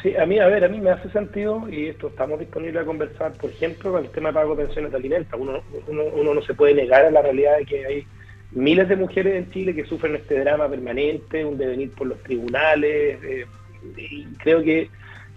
Sí, 0.04 0.14
a 0.18 0.26
mí, 0.26 0.38
a 0.38 0.48
ver, 0.48 0.66
a 0.66 0.68
mí 0.68 0.82
me 0.82 0.90
hace 0.90 1.10
sentido 1.12 1.66
y 1.70 1.88
esto 1.88 2.08
estamos 2.08 2.38
disponibles 2.38 2.84
a 2.84 2.86
conversar, 2.86 3.32
por 3.34 3.50
ejemplo, 3.50 3.94
con 3.94 4.04
el 4.04 4.12
tema 4.12 4.30
de 4.30 4.34
pago 4.34 4.54
de 4.54 4.66
pensiones 4.66 4.92
de 4.92 4.98
alimentos. 4.98 5.40
Uno, 5.40 5.64
uno, 5.88 6.34
no 6.34 6.42
se 6.42 6.54
puede 6.54 6.74
negar 6.74 7.06
a 7.06 7.12
la 7.12 7.22
realidad 7.22 7.58
de 7.58 7.66
que 7.66 7.86
hay 7.86 8.08
miles 8.52 8.90
de 8.90 8.98
mujeres 8.98 9.36
en 9.36 9.50
Chile 9.52 9.74
que 9.74 9.86
sufren 9.86 10.16
este 10.16 10.42
drama 10.42 10.68
permanente, 10.68 11.46
un 11.46 11.58
devenir 11.58 11.92
por 11.92 12.08
los 12.08 12.22
tribunales, 12.22 13.24
eh, 13.24 13.46
y 13.96 14.26
creo 14.40 14.62
que 14.62 14.90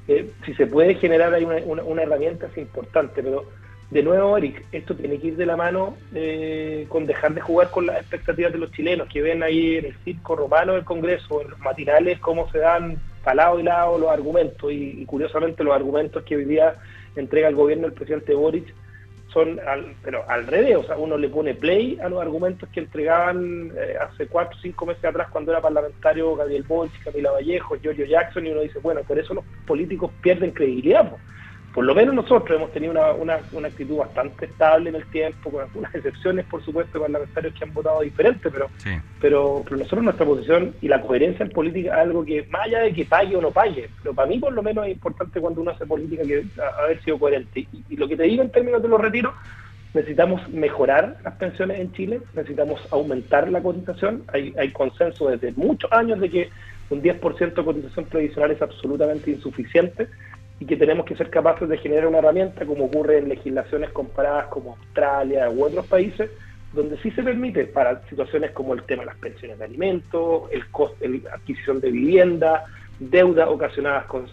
eh, 0.08 0.30
si 0.44 0.52
se 0.54 0.66
puede 0.66 0.96
generar 0.96 1.32
ahí 1.32 1.44
una, 1.44 1.84
una, 1.84 2.02
herramienta 2.02 2.48
es 2.48 2.58
importante, 2.58 3.22
pero 3.22 3.44
de 3.92 4.02
nuevo, 4.02 4.36
Eric, 4.36 4.64
esto 4.72 4.96
tiene 4.96 5.18
que 5.20 5.28
ir 5.28 5.36
de 5.36 5.46
la 5.46 5.56
mano 5.56 5.96
eh, 6.12 6.86
con 6.88 7.06
dejar 7.06 7.34
de 7.34 7.40
jugar 7.40 7.70
con 7.70 7.86
las 7.86 8.00
expectativas 8.00 8.52
de 8.52 8.58
los 8.58 8.72
chilenos, 8.72 9.08
que 9.08 9.22
ven 9.22 9.44
ahí 9.44 9.76
en 9.76 9.84
el 9.86 9.96
circo 10.04 10.34
romano 10.34 10.74
del 10.74 10.84
Congreso, 10.84 11.40
en 11.40 11.50
los 11.50 11.60
matinales, 11.60 12.18
cómo 12.18 12.50
se 12.50 12.58
dan 12.58 12.96
para 13.26 13.42
lado 13.42 13.58
y 13.58 13.64
lado 13.64 13.98
los 13.98 14.08
argumentos, 14.08 14.70
y, 14.70 15.04
curiosamente 15.04 15.64
los 15.64 15.74
argumentos 15.74 16.22
que 16.22 16.36
hoy 16.36 16.44
día 16.44 16.76
entrega 17.16 17.48
el 17.48 17.56
gobierno 17.56 17.88
el 17.88 17.92
presidente 17.92 18.32
Boric 18.34 18.72
son, 19.32 19.58
al, 19.66 19.96
pero 20.04 20.22
al 20.28 20.46
revés, 20.46 20.76
o 20.76 20.84
sea, 20.84 20.96
uno 20.96 21.18
le 21.18 21.28
pone 21.28 21.52
play 21.52 21.98
a 22.00 22.08
los 22.08 22.22
argumentos 22.22 22.68
que 22.68 22.78
entregaban 22.78 23.72
eh, 23.76 23.96
hace 24.00 24.28
cuatro 24.28 24.56
o 24.56 24.62
cinco 24.62 24.86
meses 24.86 25.04
atrás 25.04 25.26
cuando 25.32 25.50
era 25.50 25.60
parlamentario 25.60 26.36
Gabriel 26.36 26.62
Boric, 26.62 27.02
Camila 27.02 27.32
Vallejo, 27.32 27.74
Giorgio 27.74 28.06
Jackson, 28.06 28.46
y 28.46 28.50
uno 28.50 28.60
dice, 28.60 28.78
bueno, 28.78 29.00
por 29.02 29.18
eso 29.18 29.34
los 29.34 29.44
políticos 29.66 30.12
pierden 30.22 30.52
credibilidad 30.52 31.10
por 31.76 31.84
lo 31.84 31.94
menos 31.94 32.14
nosotros 32.14 32.56
hemos 32.56 32.72
tenido 32.72 32.92
una, 32.92 33.36
una, 33.52 33.68
actitud 33.68 33.98
bastante 33.98 34.46
estable 34.46 34.88
en 34.88 34.96
el 34.96 35.04
tiempo, 35.08 35.50
con 35.50 35.60
algunas 35.60 35.94
excepciones, 35.94 36.46
por 36.46 36.64
supuesto, 36.64 36.98
parlamentarios 36.98 37.52
que 37.52 37.64
han 37.64 37.74
votado 37.74 38.00
diferente, 38.00 38.50
pero, 38.50 38.70
pero, 39.20 39.62
pero 39.62 39.76
nosotros 39.76 40.02
nuestra 40.02 40.24
posición 40.24 40.74
y 40.80 40.88
la 40.88 41.02
coherencia 41.02 41.44
en 41.44 41.52
política 41.52 41.90
es 41.90 41.98
algo 41.98 42.24
que, 42.24 42.44
más 42.44 42.62
allá 42.64 42.78
de 42.78 42.94
que 42.94 43.04
pague 43.04 43.36
o 43.36 43.42
no 43.42 43.50
pague, 43.50 43.90
pero 44.02 44.14
para 44.14 44.26
mí 44.26 44.38
por 44.38 44.54
lo 44.54 44.62
menos 44.62 44.86
es 44.86 44.92
importante 44.92 45.38
cuando 45.38 45.60
uno 45.60 45.70
hace 45.70 45.84
política 45.84 46.22
que 46.22 46.46
haber 46.82 47.02
sido 47.02 47.18
coherente. 47.18 47.68
Y, 47.90 47.96
lo 47.96 48.08
que 48.08 48.16
te 48.16 48.22
digo 48.22 48.42
en 48.42 48.50
términos 48.50 48.82
de 48.82 48.88
los 48.88 48.98
retiros, 48.98 49.34
necesitamos 49.92 50.48
mejorar 50.48 51.18
las 51.24 51.34
pensiones 51.34 51.78
en 51.78 51.92
Chile, 51.92 52.20
necesitamos 52.32 52.80
aumentar 52.90 53.50
la 53.50 53.60
cotización, 53.60 54.22
hay, 54.32 54.54
hay 54.58 54.72
consenso 54.72 55.28
desde 55.28 55.52
muchos 55.52 55.92
años 55.92 56.20
de 56.20 56.30
que 56.30 56.48
un 56.88 57.02
10% 57.02 57.54
de 57.54 57.64
cotización 57.64 58.06
previsional 58.06 58.50
es 58.52 58.62
absolutamente 58.62 59.30
insuficiente 59.30 60.08
y 60.58 60.66
que 60.66 60.76
tenemos 60.76 61.04
que 61.04 61.16
ser 61.16 61.30
capaces 61.30 61.68
de 61.68 61.78
generar 61.78 62.06
una 62.06 62.18
herramienta 62.18 62.64
como 62.64 62.86
ocurre 62.86 63.18
en 63.18 63.28
legislaciones 63.28 63.90
comparadas 63.90 64.46
como 64.46 64.76
Australia 64.76 65.50
u 65.50 65.64
otros 65.64 65.86
países, 65.86 66.30
donde 66.72 66.98
sí 66.98 67.10
se 67.10 67.22
permite 67.22 67.64
para 67.66 68.02
situaciones 68.08 68.52
como 68.52 68.74
el 68.74 68.82
tema 68.84 69.02
de 69.02 69.06
las 69.06 69.16
pensiones 69.16 69.58
de 69.58 69.64
alimentos, 69.64 70.44
el 70.50 70.66
costo, 70.70 70.96
la 71.06 71.34
adquisición 71.34 71.80
de 71.80 71.90
vivienda, 71.90 72.64
deudas 72.98 73.48
ocasionadas 73.48 74.06
con, 74.06 74.26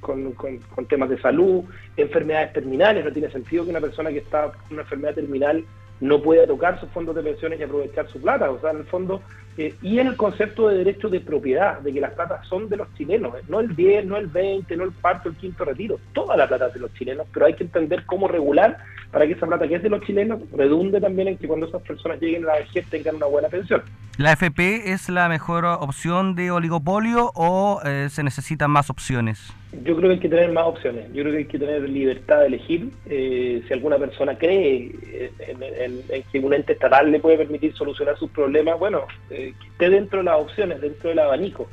con, 0.00 0.86
temas 0.88 1.08
de 1.08 1.20
salud, 1.20 1.64
enfermedades 1.96 2.52
terminales. 2.52 3.04
No 3.04 3.12
tiene 3.12 3.30
sentido 3.30 3.64
que 3.64 3.70
una 3.70 3.80
persona 3.80 4.10
que 4.10 4.18
está 4.18 4.52
con 4.52 4.72
una 4.72 4.82
enfermedad 4.82 5.14
terminal 5.14 5.64
no 6.00 6.22
pueda 6.22 6.46
tocar 6.46 6.78
sus 6.80 6.88
fondos 6.90 7.14
de 7.14 7.22
pensiones 7.22 7.60
y 7.60 7.62
aprovechar 7.62 8.08
su 8.08 8.20
plata. 8.20 8.50
O 8.50 8.60
sea, 8.60 8.70
en 8.70 8.78
el 8.78 8.84
fondo, 8.84 9.22
eh, 9.56 9.74
y 9.82 9.98
en 9.98 10.06
el 10.06 10.16
concepto 10.16 10.68
de 10.68 10.78
derecho 10.78 11.08
de 11.08 11.20
propiedad, 11.20 11.80
de 11.80 11.92
que 11.92 12.00
las 12.00 12.12
platas 12.12 12.46
son 12.46 12.68
de 12.68 12.76
los 12.76 12.92
chilenos, 12.94 13.34
eh, 13.34 13.42
no 13.48 13.60
el 13.60 13.74
10, 13.74 14.06
no 14.06 14.16
el 14.16 14.28
20, 14.28 14.76
no 14.76 14.84
el 14.84 14.92
cuarto, 14.92 15.28
el 15.28 15.36
quinto 15.36 15.64
retiro, 15.64 15.98
toda 16.12 16.36
la 16.36 16.46
plata 16.46 16.68
es 16.68 16.74
de 16.74 16.80
los 16.80 16.94
chilenos, 16.94 17.26
pero 17.32 17.46
hay 17.46 17.54
que 17.54 17.64
entender 17.64 18.04
cómo 18.06 18.28
regular 18.28 18.78
para 19.10 19.26
que 19.26 19.32
esa 19.32 19.46
plata 19.46 19.66
que 19.66 19.76
es 19.76 19.82
de 19.82 19.88
los 19.88 20.02
chilenos 20.04 20.40
redunde 20.52 21.00
también 21.00 21.28
en 21.28 21.38
que 21.38 21.48
cuando 21.48 21.66
esas 21.66 21.82
personas 21.82 22.20
lleguen 22.20 22.44
a 22.44 22.48
la 22.48 22.54
vejez 22.56 22.86
tengan 22.88 23.16
una 23.16 23.26
buena 23.26 23.48
pensión. 23.48 23.82
¿La 24.18 24.32
FP 24.32 24.92
es 24.92 25.08
la 25.08 25.28
mejor 25.28 25.64
opción 25.64 26.34
de 26.34 26.50
oligopolio 26.50 27.30
o 27.34 27.80
eh, 27.84 28.08
se 28.10 28.22
necesitan 28.22 28.70
más 28.70 28.90
opciones? 28.90 29.52
Yo 29.72 29.96
creo 29.96 30.08
que 30.08 30.14
hay 30.14 30.20
que 30.20 30.28
tener 30.28 30.50
más 30.52 30.64
opciones. 30.64 31.06
Yo 31.12 31.22
creo 31.22 31.32
que 31.32 31.38
hay 31.38 31.44
que 31.44 31.58
tener 31.58 31.88
libertad 31.88 32.40
de 32.40 32.46
elegir. 32.46 32.90
Eh, 33.06 33.62
si 33.66 33.72
alguna 33.74 33.98
persona 33.98 34.36
cree 34.38 34.92
en, 35.40 36.22
que 36.32 36.38
un 36.38 36.54
ente 36.54 36.72
estatal 36.72 37.10
le 37.12 37.20
puede 37.20 37.36
permitir 37.36 37.74
solucionar 37.74 38.18
sus 38.18 38.30
problemas, 38.30 38.78
bueno, 38.78 39.06
eh, 39.30 39.52
que 39.60 39.66
esté 39.68 39.90
dentro 39.90 40.20
de 40.20 40.24
las 40.24 40.40
opciones, 40.40 40.80
dentro 40.80 41.10
del 41.10 41.18
abanico. 41.18 41.68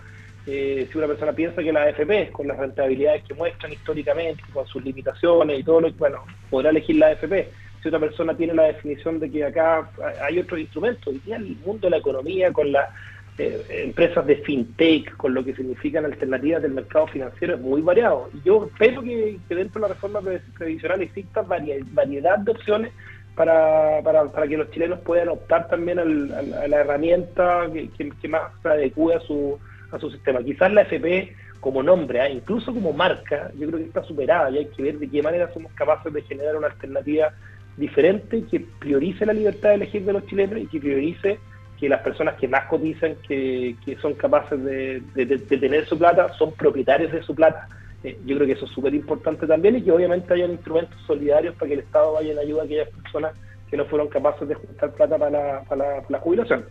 si 0.46 0.90
una 0.94 1.08
persona 1.08 1.32
piensa 1.32 1.64
que 1.64 1.72
la 1.72 1.84
AFP, 1.84 2.32
con 2.32 2.48
las 2.48 2.58
rentabilidades 2.58 3.24
que 3.24 3.34
muestran 3.34 3.72
históricamente, 3.72 4.44
con 4.54 4.68
sus 4.68 4.84
limitaciones 4.84 5.60
y 5.60 5.64
todo 5.64 5.82
lo 5.82 5.88
que, 5.88 5.98
bueno, 5.98 6.26
podrá 6.50 6.72
elegir 6.72 6.98
la 6.98 7.08
AFP 7.08 7.48
si 7.86 7.90
otra 7.90 8.00
persona 8.00 8.36
tiene 8.36 8.56
la 8.56 8.64
definición 8.64 9.20
de 9.20 9.30
que 9.30 9.44
acá 9.44 9.88
hay 10.24 10.40
otros 10.40 10.60
instrumentos, 10.60 11.06
hoy 11.06 11.22
día 11.24 11.36
el 11.36 11.56
mundo 11.64 11.86
de 11.86 11.92
la 11.92 11.98
economía 11.98 12.52
con 12.52 12.72
las 12.72 12.90
eh, 13.38 13.84
empresas 13.84 14.26
de 14.26 14.38
fintech, 14.38 15.18
con 15.18 15.34
lo 15.34 15.44
que 15.44 15.54
significan 15.54 16.06
alternativas 16.06 16.62
del 16.62 16.72
mercado 16.72 17.08
financiero, 17.08 17.56
es 17.56 17.62
muy 17.62 17.82
variado. 17.82 18.30
Y 18.34 18.48
yo 18.48 18.66
espero 18.66 19.02
que, 19.02 19.38
dentro 19.50 19.82
de 19.82 19.88
la 19.88 19.94
reforma 19.94 20.22
previsional 20.58 21.02
exista 21.02 21.42
variedad 21.42 22.40
de 22.40 22.52
opciones 22.52 22.92
para, 23.36 24.02
para, 24.04 24.32
para, 24.32 24.48
que 24.48 24.56
los 24.56 24.72
chilenos 24.72 25.00
puedan 25.02 25.28
optar 25.28 25.68
también 25.68 26.00
a 26.00 26.06
la 26.06 26.78
herramienta 26.78 27.68
que, 27.74 28.28
más 28.30 28.44
se 28.64 28.70
adecue 28.70 29.16
a 29.16 29.20
su, 29.20 29.60
a 29.92 30.00
su 30.00 30.10
sistema. 30.12 30.42
Quizás 30.42 30.72
la 30.72 30.84
FP 30.84 31.36
como 31.60 31.84
nombre, 31.84 32.26
¿eh? 32.26 32.32
incluso 32.32 32.74
como 32.74 32.94
marca, 32.94 33.52
yo 33.60 33.68
creo 33.68 33.80
que 33.80 33.88
está 33.88 34.04
superada 34.04 34.52
y 34.52 34.60
hay 34.60 34.68
que 34.68 34.84
ver 34.84 35.00
de 35.00 35.10
qué 35.10 35.22
manera 35.22 35.52
somos 35.52 35.74
capaces 35.74 36.14
de 36.14 36.22
generar 36.22 36.56
una 36.56 36.68
alternativa 36.68 37.34
diferente 37.76 38.44
que 38.50 38.60
priorice 38.80 39.26
la 39.26 39.34
libertad 39.34 39.70
de 39.70 39.76
elegir 39.76 40.06
de 40.06 40.14
los 40.14 40.26
chilenos 40.28 40.60
y 40.60 40.68
que 40.68 40.80
priorice 40.80 41.40
que 41.80 41.90
las 41.90 42.02
personas 42.02 42.36
que 42.36 42.48
más 42.48 42.66
cotizan, 42.66 43.16
que, 43.28 43.76
son 44.02 44.14
capaces 44.14 44.64
de, 44.64 45.02
tener 45.50 45.86
su 45.86 45.98
plata, 45.98 46.34
son 46.34 46.54
propietarios 46.54 47.12
de 47.12 47.24
su 47.24 47.36
plata. 47.36 47.68
Eh, 48.04 48.18
yo 48.26 48.36
creo 48.36 48.48
que 48.48 48.54
eso 48.54 48.66
es 48.66 48.72
súper 48.72 48.94
importante 48.94 49.48
también 49.48 49.78
y 49.78 49.82
que 49.82 49.92
obviamente 49.92 50.34
hayan 50.34 50.52
instrumentos 50.52 51.00
solidarios 51.08 51.56
para 51.56 51.68
que 51.68 51.74
el 51.74 51.80
Estado 51.82 52.14
vaya 52.14 52.34
en 52.34 52.40
ayuda 52.40 52.62
a 52.62 52.66
aquellas 52.66 52.90
personas 52.90 53.34
que 53.70 53.78
no 53.78 53.86
fueron 53.86 54.08
capaces 54.08 54.48
de 54.48 54.56
juntar 54.56 54.92
plata 54.92 55.18
para 55.18 56.04
la 56.10 56.20
jubilación. 56.20 56.66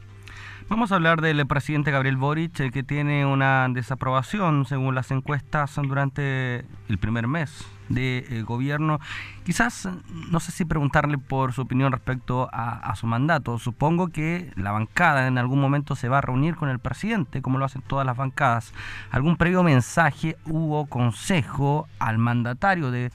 Vamos 0.66 0.92
a 0.92 0.94
hablar 0.94 1.20
del 1.20 1.46
presidente 1.46 1.90
Gabriel 1.90 2.16
Boric, 2.16 2.58
eh, 2.60 2.70
que 2.70 2.82
tiene 2.82 3.26
una 3.26 3.68
desaprobación 3.68 4.64
según 4.64 4.94
las 4.94 5.10
encuestas 5.10 5.74
durante 5.76 6.64
el 6.88 6.98
primer 6.98 7.28
mes 7.28 7.66
de 7.90 8.24
eh, 8.30 8.42
gobierno. 8.42 8.98
Quizás, 9.44 9.90
no 10.30 10.40
sé 10.40 10.52
si 10.52 10.64
preguntarle 10.64 11.18
por 11.18 11.52
su 11.52 11.60
opinión 11.60 11.92
respecto 11.92 12.48
a, 12.50 12.94
su 12.96 13.06
mandato. 13.06 13.58
Supongo 13.58 14.08
que 14.08 14.52
la 14.56 14.72
bancada 14.72 15.26
en 15.26 15.36
algún 15.36 15.60
momento 15.60 15.96
se 15.96 16.08
va 16.08 16.18
a 16.18 16.22
reunir 16.22 16.56
con 16.56 16.70
el 16.70 16.78
presidente, 16.78 17.42
como 17.42 17.58
lo 17.58 17.66
hacen 17.66 17.82
todas 17.82 18.06
las 18.06 18.16
bancadas. 18.16 18.72
¿Algún 19.10 19.36
previo 19.36 19.62
mensaje 19.62 20.38
hubo 20.46 20.86
consejo 20.86 21.86
al 21.98 22.16
mandatario 22.16 22.90
de, 22.90 23.12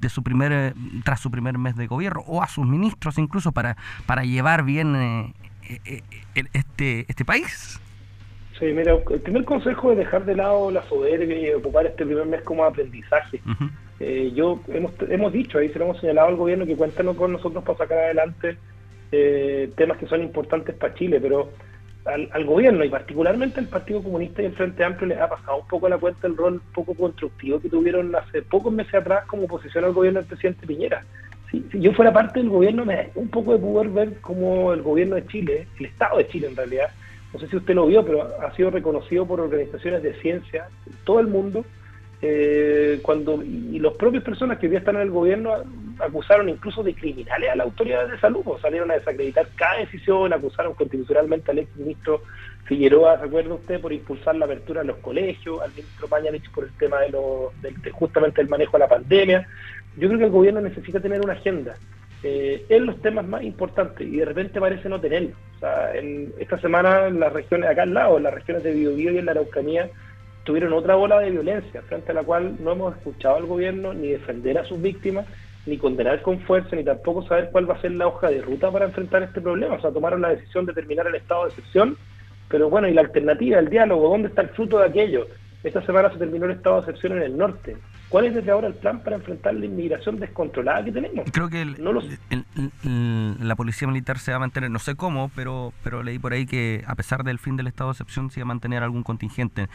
de 0.00 0.08
su 0.08 0.22
primer 0.22 0.52
eh, 0.52 0.74
tras 1.04 1.20
su 1.20 1.30
primer 1.30 1.58
mes 1.58 1.76
de 1.76 1.86
gobierno 1.86 2.22
o 2.26 2.42
a 2.42 2.48
sus 2.48 2.66
ministros 2.66 3.18
incluso 3.18 3.52
para 3.52 3.76
llevar 4.24 4.62
bien 4.62 4.96
eh, 4.96 5.34
eh, 5.42 5.47
este, 6.54 7.04
este 7.08 7.24
país? 7.24 7.80
Sí, 8.58 8.66
mira, 8.66 8.94
el 9.10 9.20
primer 9.20 9.44
consejo 9.44 9.92
es 9.92 9.98
dejar 9.98 10.24
de 10.24 10.34
lado 10.34 10.70
la 10.70 10.82
soberbia 10.88 11.38
y 11.38 11.54
ocupar 11.54 11.86
este 11.86 12.04
primer 12.04 12.26
mes 12.26 12.42
como 12.42 12.64
aprendizaje. 12.64 13.40
Eh, 14.00 14.32
yo 14.34 14.60
hemos, 14.68 14.92
hemos 15.08 15.32
dicho, 15.32 15.58
ahí 15.58 15.68
se 15.70 15.78
lo 15.78 15.86
hemos 15.86 16.00
señalado 16.00 16.28
al 16.28 16.36
gobierno 16.36 16.66
que 16.66 16.76
cuéntanos 16.76 17.16
con 17.16 17.32
nosotros 17.32 17.62
para 17.64 17.78
sacar 17.78 17.98
adelante 17.98 18.56
temas 19.76 19.96
que 19.96 20.06
son 20.06 20.22
importantes 20.22 20.74
para 20.74 20.94
Chile, 20.94 21.18
pero 21.18 21.50
al, 22.08 22.44
gobierno 22.44 22.84
y 22.84 22.88
particularmente 22.88 23.60
al 23.60 23.66
Partido 23.66 24.02
Comunista 24.02 24.42
y 24.42 24.46
el 24.46 24.54
Frente 24.54 24.84
Amplio 24.84 25.08
les 25.08 25.20
ha 25.20 25.28
pasado 25.28 25.58
un 25.58 25.66
poco 25.66 25.88
la 25.88 25.98
cuenta 25.98 26.26
el 26.26 26.36
rol 26.36 26.60
poco 26.74 26.94
constructivo 26.94 27.60
que 27.60 27.68
tuvieron 27.68 28.14
hace 28.14 28.42
pocos 28.42 28.72
meses 28.72 28.94
atrás 28.94 29.24
como 29.26 29.44
oposición 29.44 29.84
al 29.84 29.92
gobierno 29.92 30.20
del 30.20 30.28
presidente 30.28 30.66
Piñera 30.66 31.04
si, 31.50 31.64
yo 31.72 31.92
fuera 31.92 32.12
parte 32.12 32.40
del 32.40 32.48
gobierno, 32.48 32.84
me 32.84 32.96
da 32.96 33.06
un 33.14 33.28
poco 33.28 33.52
de 33.52 33.58
poder 33.58 33.88
ver 33.88 34.20
cómo 34.20 34.72
el 34.72 34.82
gobierno 34.82 35.16
de 35.16 35.26
Chile, 35.26 35.66
el 35.78 35.86
Estado 35.86 36.18
de 36.18 36.28
Chile 36.28 36.48
en 36.48 36.56
realidad, 36.56 36.90
no 37.32 37.38
sé 37.38 37.48
si 37.48 37.56
usted 37.56 37.74
lo 37.74 37.86
vio, 37.86 38.04
pero 38.04 38.28
ha 38.40 38.54
sido 38.54 38.70
reconocido 38.70 39.26
por 39.26 39.40
organizaciones 39.40 40.02
de 40.02 40.14
ciencia 40.14 40.68
en 40.86 40.92
todo 41.04 41.20
el 41.20 41.28
mundo, 41.28 41.64
eh, 42.20 42.98
cuando 43.02 43.42
y 43.42 43.78
los 43.78 43.94
propios 43.94 44.24
personas 44.24 44.58
que 44.58 44.66
hoy 44.66 44.74
están 44.74 44.96
en 44.96 45.02
el 45.02 45.10
gobierno 45.10 45.52
acusaron 46.00 46.48
incluso 46.48 46.82
de 46.82 46.92
criminales 46.92 47.50
a 47.50 47.56
la 47.56 47.64
autoridad 47.64 48.08
de 48.08 48.18
salud, 48.18 48.42
o 48.44 48.58
salieron 48.58 48.90
a 48.90 48.94
desacreditar 48.94 49.46
cada 49.56 49.78
decisión, 49.78 50.32
acusaron 50.32 50.74
constitucionalmente 50.74 51.50
al 51.50 51.60
ex 51.60 51.76
ministro 51.76 52.22
Figueroa, 52.64 53.16
¿recuerda 53.16 53.54
usted?, 53.54 53.80
por 53.80 53.92
impulsar 53.92 54.36
la 54.36 54.44
apertura 54.44 54.82
de 54.82 54.88
los 54.88 54.98
colegios, 54.98 55.62
al 55.62 55.70
ministro 55.70 56.06
Pañalich 56.06 56.50
por 56.50 56.64
el 56.64 56.70
tema 56.72 57.00
de, 57.00 57.10
lo, 57.10 57.52
justamente 57.92 58.42
el 58.42 58.48
manejo 58.48 58.72
de 58.72 58.78
la 58.80 58.88
pandemia 58.88 59.48
yo 59.98 60.08
creo 60.08 60.18
que 60.18 60.26
el 60.26 60.30
gobierno 60.30 60.60
necesita 60.60 61.00
tener 61.00 61.20
una 61.20 61.34
agenda. 61.34 61.74
eh, 62.22 62.64
en 62.68 62.86
los 62.86 63.00
temas 63.00 63.26
más 63.26 63.42
importantes 63.42 64.06
y 64.06 64.16
de 64.16 64.24
repente 64.24 64.60
parece 64.60 64.88
no 64.88 65.00
tenerlo. 65.00 65.30
O 65.56 65.58
sea, 65.60 65.94
en 65.94 66.32
esta 66.38 66.58
semana 66.58 67.06
en 67.06 67.20
las 67.20 67.32
regiones 67.32 67.70
acá 67.70 67.82
al 67.82 67.94
lado, 67.94 68.16
en 68.16 68.24
las 68.24 68.34
regiones 68.34 68.62
de 68.64 68.72
Biobío 68.72 69.12
y 69.12 69.18
en 69.18 69.26
la 69.26 69.32
Araucanía, 69.32 69.88
tuvieron 70.44 70.72
otra 70.72 70.96
ola 70.96 71.20
de 71.20 71.30
violencia, 71.30 71.82
frente 71.82 72.10
a 72.10 72.14
la 72.14 72.22
cual 72.22 72.56
no 72.60 72.72
hemos 72.72 72.96
escuchado 72.96 73.36
al 73.36 73.46
gobierno 73.46 73.92
ni 73.92 74.08
defender 74.08 74.58
a 74.58 74.64
sus 74.64 74.80
víctimas, 74.80 75.26
ni 75.66 75.76
condenar 75.76 76.22
con 76.22 76.40
fuerza, 76.40 76.74
ni 76.74 76.84
tampoco 76.84 77.22
saber 77.24 77.50
cuál 77.52 77.68
va 77.68 77.74
a 77.74 77.80
ser 77.80 77.92
la 77.92 78.06
hoja 78.06 78.30
de 78.30 78.40
ruta 78.40 78.70
para 78.70 78.86
enfrentar 78.86 79.22
este 79.22 79.40
problema. 79.40 79.74
O 79.74 79.80
sea, 79.80 79.90
tomaron 79.90 80.22
la 80.22 80.30
decisión 80.30 80.64
de 80.64 80.72
terminar 80.72 81.06
el 81.06 81.14
estado 81.14 81.44
de 81.44 81.50
excepción, 81.50 81.96
pero 82.48 82.70
bueno, 82.70 82.88
¿y 82.88 82.94
la 82.94 83.02
alternativa, 83.02 83.58
el 83.58 83.68
diálogo? 83.68 84.08
¿Dónde 84.08 84.28
está 84.28 84.42
el 84.42 84.48
fruto 84.48 84.78
de 84.78 84.86
aquello? 84.86 85.26
Esta 85.62 85.84
semana 85.84 86.10
se 86.10 86.18
terminó 86.18 86.46
el 86.46 86.52
estado 86.52 86.76
de 86.76 86.80
excepción 86.82 87.18
en 87.18 87.22
el 87.24 87.36
norte. 87.36 87.76
¿Cuál 88.08 88.24
es 88.26 88.34
desde 88.34 88.50
ahora 88.50 88.68
el 88.68 88.74
plan 88.74 89.02
para 89.02 89.16
enfrentar 89.16 89.54
la 89.54 89.66
inmigración 89.66 90.18
descontrolada 90.18 90.84
que 90.84 90.92
tenemos? 90.92 91.26
Creo 91.30 91.48
que 91.48 91.64
la 92.84 93.56
policía 93.56 93.86
militar 93.86 94.18
se 94.18 94.30
va 94.30 94.36
a 94.36 94.40
mantener, 94.40 94.70
no 94.70 94.78
sé 94.78 94.96
cómo, 94.96 95.30
pero 95.36 95.72
pero 95.84 96.02
leí 96.02 96.18
por 96.18 96.32
ahí 96.32 96.46
que 96.46 96.84
a 96.86 96.94
pesar 96.94 97.22
del 97.24 97.38
fin 97.38 97.56
del 97.56 97.66
estado 97.66 97.90
de 97.90 97.92
excepción 97.92 98.30
se 98.30 98.40
va 98.40 98.44
a 98.44 98.46
mantener 98.46 98.82
algún 98.82 99.02
contingente, 99.02 99.68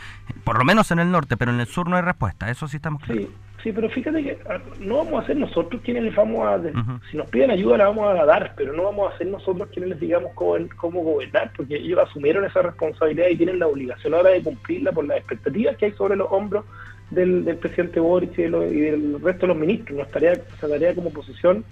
por 0.43 0.57
lo 0.57 0.65
menos 0.65 0.89
en 0.91 0.99
el 0.99 1.11
norte, 1.11 1.37
pero 1.37 1.51
en 1.51 1.59
el 1.59 1.67
sur 1.67 1.87
no 1.87 1.95
hay 1.95 2.01
respuesta, 2.01 2.49
eso 2.49 2.67
sí 2.67 2.77
estamos 2.77 3.03
claros. 3.03 3.25
Sí. 3.25 3.31
Sí, 3.63 3.71
pero 3.71 3.89
fíjate 3.89 4.21
que 4.21 4.37
ah, 4.49 4.59
no 4.81 4.97
vamos 4.97 5.23
a 5.23 5.27
ser 5.27 5.37
nosotros 5.37 5.81
quienes 5.85 6.03
les 6.03 6.13
vamos 6.13 6.45
a... 6.45 6.61
Si 7.09 7.15
nos 7.15 7.29
piden 7.29 7.49
ayuda 7.49 7.77
la 7.77 7.85
vamos 7.85 8.09
a 8.09 8.25
dar, 8.25 8.53
pero 8.57 8.73
no 8.73 8.83
vamos 8.83 9.13
a 9.13 9.17
ser 9.17 9.27
nosotros 9.27 9.69
quienes 9.71 9.91
les 9.91 10.01
digamos 10.01 10.33
cómo, 10.35 10.57
cómo 10.75 11.01
gobernar, 11.01 11.49
porque 11.55 11.77
ellos 11.77 11.97
asumieron 11.99 12.43
esa 12.43 12.61
responsabilidad 12.61 13.29
y 13.29 13.37
tienen 13.37 13.59
la 13.59 13.67
obligación 13.67 14.15
ahora 14.15 14.31
de 14.31 14.43
cumplirla 14.43 14.91
por 14.91 15.05
las 15.05 15.17
expectativas 15.17 15.77
que 15.77 15.85
hay 15.85 15.91
sobre 15.93 16.17
los 16.17 16.27
hombros 16.29 16.65
del, 17.13 17.57
presidente 17.57 17.99
Boric 17.99 18.37
y, 18.37 18.43
del 18.43 19.21
resto 19.21 19.41
de 19.41 19.47
los 19.47 19.57
ministros. 19.57 19.97
Nuestra 19.97 20.19
tarea, 20.19 20.35
nuestra 20.35 20.69
tarea 20.69 20.95
como 20.95 21.09
oposición 21.09 21.63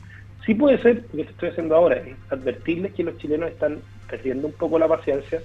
sí 0.45 0.55
puede 0.55 0.81
ser, 0.81 1.03
lo 1.13 1.23
que 1.23 1.29
estoy 1.31 1.49
haciendo 1.49 1.75
ahora, 1.75 1.97
es 1.97 2.15
advertirles 2.29 2.93
que 2.93 3.03
los 3.03 3.17
chilenos 3.17 3.49
están 3.49 3.79
perdiendo 4.09 4.47
un 4.47 4.53
poco 4.53 4.79
la 4.79 4.87
paciencia, 4.87 5.41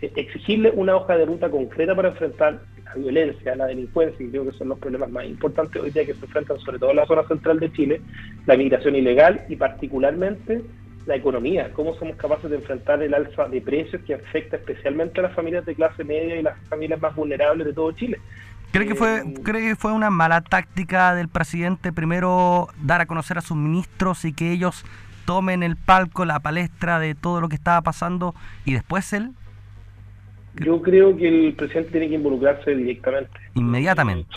eh, 0.00 0.12
exigirles 0.16 0.72
una 0.76 0.96
hoja 0.96 1.16
de 1.16 1.26
ruta 1.26 1.50
concreta 1.50 1.94
para 1.94 2.10
enfrentar 2.10 2.60
la 2.84 2.94
violencia, 2.94 3.56
la 3.56 3.66
delincuencia, 3.66 4.24
y 4.24 4.30
creo 4.30 4.44
que 4.44 4.56
son 4.56 4.68
los 4.68 4.78
problemas 4.78 5.10
más 5.10 5.24
importantes 5.26 5.82
hoy 5.82 5.90
día 5.90 6.04
que 6.04 6.14
se 6.14 6.24
enfrentan 6.24 6.58
sobre 6.60 6.78
todo 6.78 6.90
en 6.90 6.96
la 6.96 7.06
zona 7.06 7.26
central 7.26 7.58
de 7.58 7.72
Chile, 7.72 8.00
la 8.46 8.56
migración 8.56 8.94
ilegal 8.94 9.44
y 9.48 9.56
particularmente 9.56 10.62
la 11.06 11.16
economía, 11.16 11.70
cómo 11.72 11.94
somos 11.94 12.16
capaces 12.16 12.50
de 12.50 12.56
enfrentar 12.56 13.02
el 13.02 13.14
alza 13.14 13.48
de 13.48 13.60
precios 13.60 14.02
que 14.02 14.14
afecta 14.14 14.56
especialmente 14.56 15.20
a 15.20 15.24
las 15.24 15.34
familias 15.34 15.64
de 15.64 15.74
clase 15.74 16.02
media 16.02 16.36
y 16.36 16.42
las 16.42 16.58
familias 16.68 17.00
más 17.00 17.14
vulnerables 17.14 17.66
de 17.66 17.72
todo 17.72 17.92
Chile. 17.92 18.18
¿Cree 18.72 18.86
que 18.86 18.94
fue, 18.94 19.18
eh, 19.18 19.34
cree 19.42 19.68
que 19.68 19.76
fue 19.76 19.92
una 19.92 20.10
mala 20.10 20.42
táctica 20.42 21.14
del 21.14 21.28
presidente 21.28 21.92
primero 21.92 22.68
dar 22.82 23.00
a 23.00 23.06
conocer 23.06 23.38
a 23.38 23.40
sus 23.40 23.56
ministros 23.56 24.24
y 24.24 24.32
que 24.32 24.52
ellos 24.52 24.84
tomen 25.24 25.62
el 25.62 25.76
palco, 25.76 26.24
la 26.24 26.40
palestra 26.40 26.98
de 26.98 27.14
todo 27.14 27.40
lo 27.40 27.48
que 27.48 27.56
estaba 27.56 27.80
pasando 27.82 28.34
y 28.64 28.74
después 28.74 29.12
él 29.12 29.32
yo 30.64 30.80
creo 30.80 31.16
que 31.16 31.28
el 31.28 31.54
presidente 31.54 31.90
tiene 31.90 32.08
que 32.08 32.14
involucrarse 32.14 32.74
directamente. 32.74 33.30
Inmediatamente. 33.54 34.28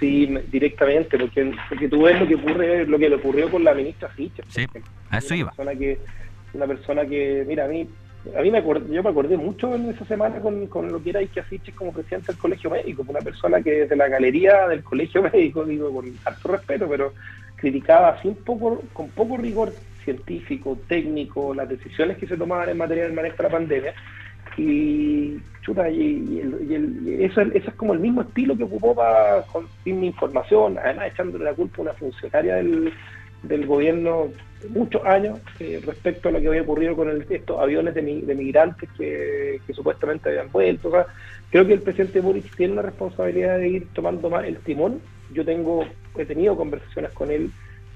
sí, 0.00 0.26
directamente, 0.50 1.16
porque, 1.18 1.52
porque 1.68 1.88
tú 1.88 2.02
ves 2.02 2.20
lo 2.20 2.26
que 2.26 2.34
ocurre, 2.34 2.86
lo 2.86 2.98
que 2.98 3.08
le 3.08 3.16
ocurrió 3.16 3.50
con 3.50 3.62
la 3.62 3.74
ministra 3.74 4.08
Fischer. 4.08 4.44
Sí, 4.48 4.66
a 5.10 5.18
eso 5.18 5.34
iba. 5.34 5.50
Persona 5.50 5.78
que, 5.78 5.98
una 6.54 6.66
persona 6.66 7.06
que, 7.06 7.44
mira, 7.46 7.66
a 7.66 7.68
mí, 7.68 7.88
a 8.36 8.42
mí 8.42 8.50
me 8.50 8.58
acordé, 8.58 8.94
yo 8.94 9.02
me 9.02 9.10
acordé 9.10 9.36
mucho 9.36 9.74
en 9.74 9.90
esa 9.90 10.04
semana 10.04 10.40
con, 10.40 10.66
con 10.66 10.90
lo 10.90 11.02
que 11.02 11.10
era 11.10 11.20
Ike 11.20 11.42
Fischer 11.42 11.74
como 11.74 11.92
presidente 11.92 12.32
del 12.32 12.40
Colegio 12.40 12.70
Médico, 12.70 13.04
una 13.06 13.20
persona 13.20 13.62
que 13.62 13.80
desde 13.80 13.96
la 13.96 14.08
galería 14.08 14.68
del 14.68 14.82
Colegio 14.82 15.22
Médico, 15.32 15.64
digo 15.64 15.92
con 15.92 16.06
alto 16.24 16.48
respeto, 16.48 16.88
pero 16.88 17.12
criticaba 17.56 18.10
así 18.10 18.28
un 18.28 18.36
poco, 18.36 18.82
con 18.92 19.08
poco 19.10 19.36
rigor 19.36 19.72
científico, 20.04 20.78
técnico, 20.88 21.54
las 21.54 21.68
decisiones 21.68 22.16
que 22.16 22.26
se 22.26 22.36
tomaban 22.36 22.68
en 22.68 22.78
materia 22.78 23.04
del 23.04 23.12
manejo 23.12 23.36
de 23.36 23.42
la 23.42 23.50
pandemia. 23.50 23.94
Y 24.56 25.38
chuta, 25.62 25.88
y, 25.88 26.40
eso, 27.20 27.42
es 27.42 27.64
como 27.74 27.92
el 27.92 28.00
mismo 28.00 28.22
estilo 28.22 28.56
que 28.56 28.64
ocupó 28.64 28.94
para 28.94 29.44
sin 29.84 30.02
información, 30.02 30.78
además 30.78 31.12
echándole 31.12 31.44
la 31.44 31.54
culpa 31.54 31.78
a 31.78 31.82
una 31.82 31.92
funcionaria 31.92 32.56
del, 32.56 32.92
del 33.42 33.66
gobierno 33.66 34.28
muchos 34.70 35.04
años 35.04 35.38
eh, 35.60 35.80
respecto 35.84 36.28
a 36.28 36.32
lo 36.32 36.40
que 36.40 36.48
había 36.48 36.62
ocurrido 36.62 36.96
con 36.96 37.24
estos 37.30 37.60
aviones 37.60 37.94
de, 37.94 38.02
de 38.02 38.34
migrantes 38.34 38.88
que, 38.98 39.60
supuestamente 39.72 40.28
habían 40.28 40.50
vuelto. 40.50 40.90
creo 41.50 41.66
que 41.66 41.74
el 41.74 41.82
presidente 41.82 42.20
Boric 42.20 42.56
tiene 42.56 42.72
una 42.72 42.82
responsabilidad 42.82 43.58
de 43.58 43.68
ir 43.68 43.88
tomando 43.92 44.28
más 44.28 44.44
el 44.44 44.58
timón. 44.58 45.00
Yo 45.32 45.44
tengo, 45.44 45.84
he 46.16 46.24
tenido 46.24 46.56
conversaciones 46.56 47.12
con 47.12 47.30
él 47.30 47.50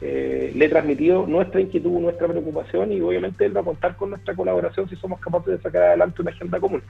eh, 0.04 0.50
le 0.56 0.64
he 0.64 0.68
transmitido 0.68 1.28
nuestra 1.28 1.60
inquietud, 1.60 2.00
nuestra 2.00 2.26
preocupación 2.26 2.90
y 2.90 3.00
obviamente 3.00 3.44
él 3.44 3.56
va 3.56 3.60
a 3.60 3.64
contar 3.64 3.94
con 3.94 4.10
nuestra 4.10 4.34
colaboración 4.34 4.88
si 4.88 4.96
somos 4.96 5.20
capaces 5.20 5.56
de 5.56 5.62
sacar 5.62 5.84
adelante 5.84 6.22
una 6.22 6.32
agenda 6.32 6.58
común. 6.58 6.82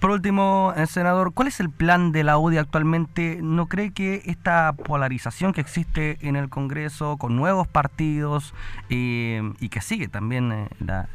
Por 0.00 0.12
último, 0.12 0.72
eh, 0.76 0.86
senador, 0.86 1.32
¿cuál 1.34 1.48
es 1.48 1.58
el 1.58 1.70
plan 1.70 2.12
de 2.12 2.22
la 2.22 2.38
UDI 2.38 2.58
actualmente? 2.58 3.40
¿No 3.42 3.66
cree 3.66 3.92
que 3.92 4.22
esta 4.26 4.72
polarización 4.72 5.52
que 5.52 5.60
existe 5.60 6.18
en 6.20 6.36
el 6.36 6.48
Congreso 6.48 7.16
con 7.16 7.34
nuevos 7.34 7.66
partidos 7.66 8.54
eh, 8.90 9.42
y 9.58 9.70
que 9.70 9.80
sigue 9.80 10.06
también 10.06 10.52
eh, 10.52 10.68
la, 10.78 11.08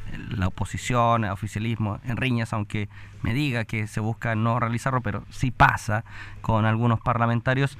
oposición, 0.46 1.24
el 1.24 1.32
oficialismo 1.32 2.00
en 2.06 2.18
riñas, 2.18 2.52
aunque 2.52 2.90
me 3.22 3.34
diga 3.34 3.64
que 3.64 3.88
se 3.88 4.02
busca 4.02 4.36
no 4.36 4.60
realizarlo, 4.60 5.00
pero 5.00 5.24
sí 5.30 5.50
pasa 5.50 6.04
con 6.42 6.66
algunos 6.66 7.00
parlamentarios, 7.00 7.78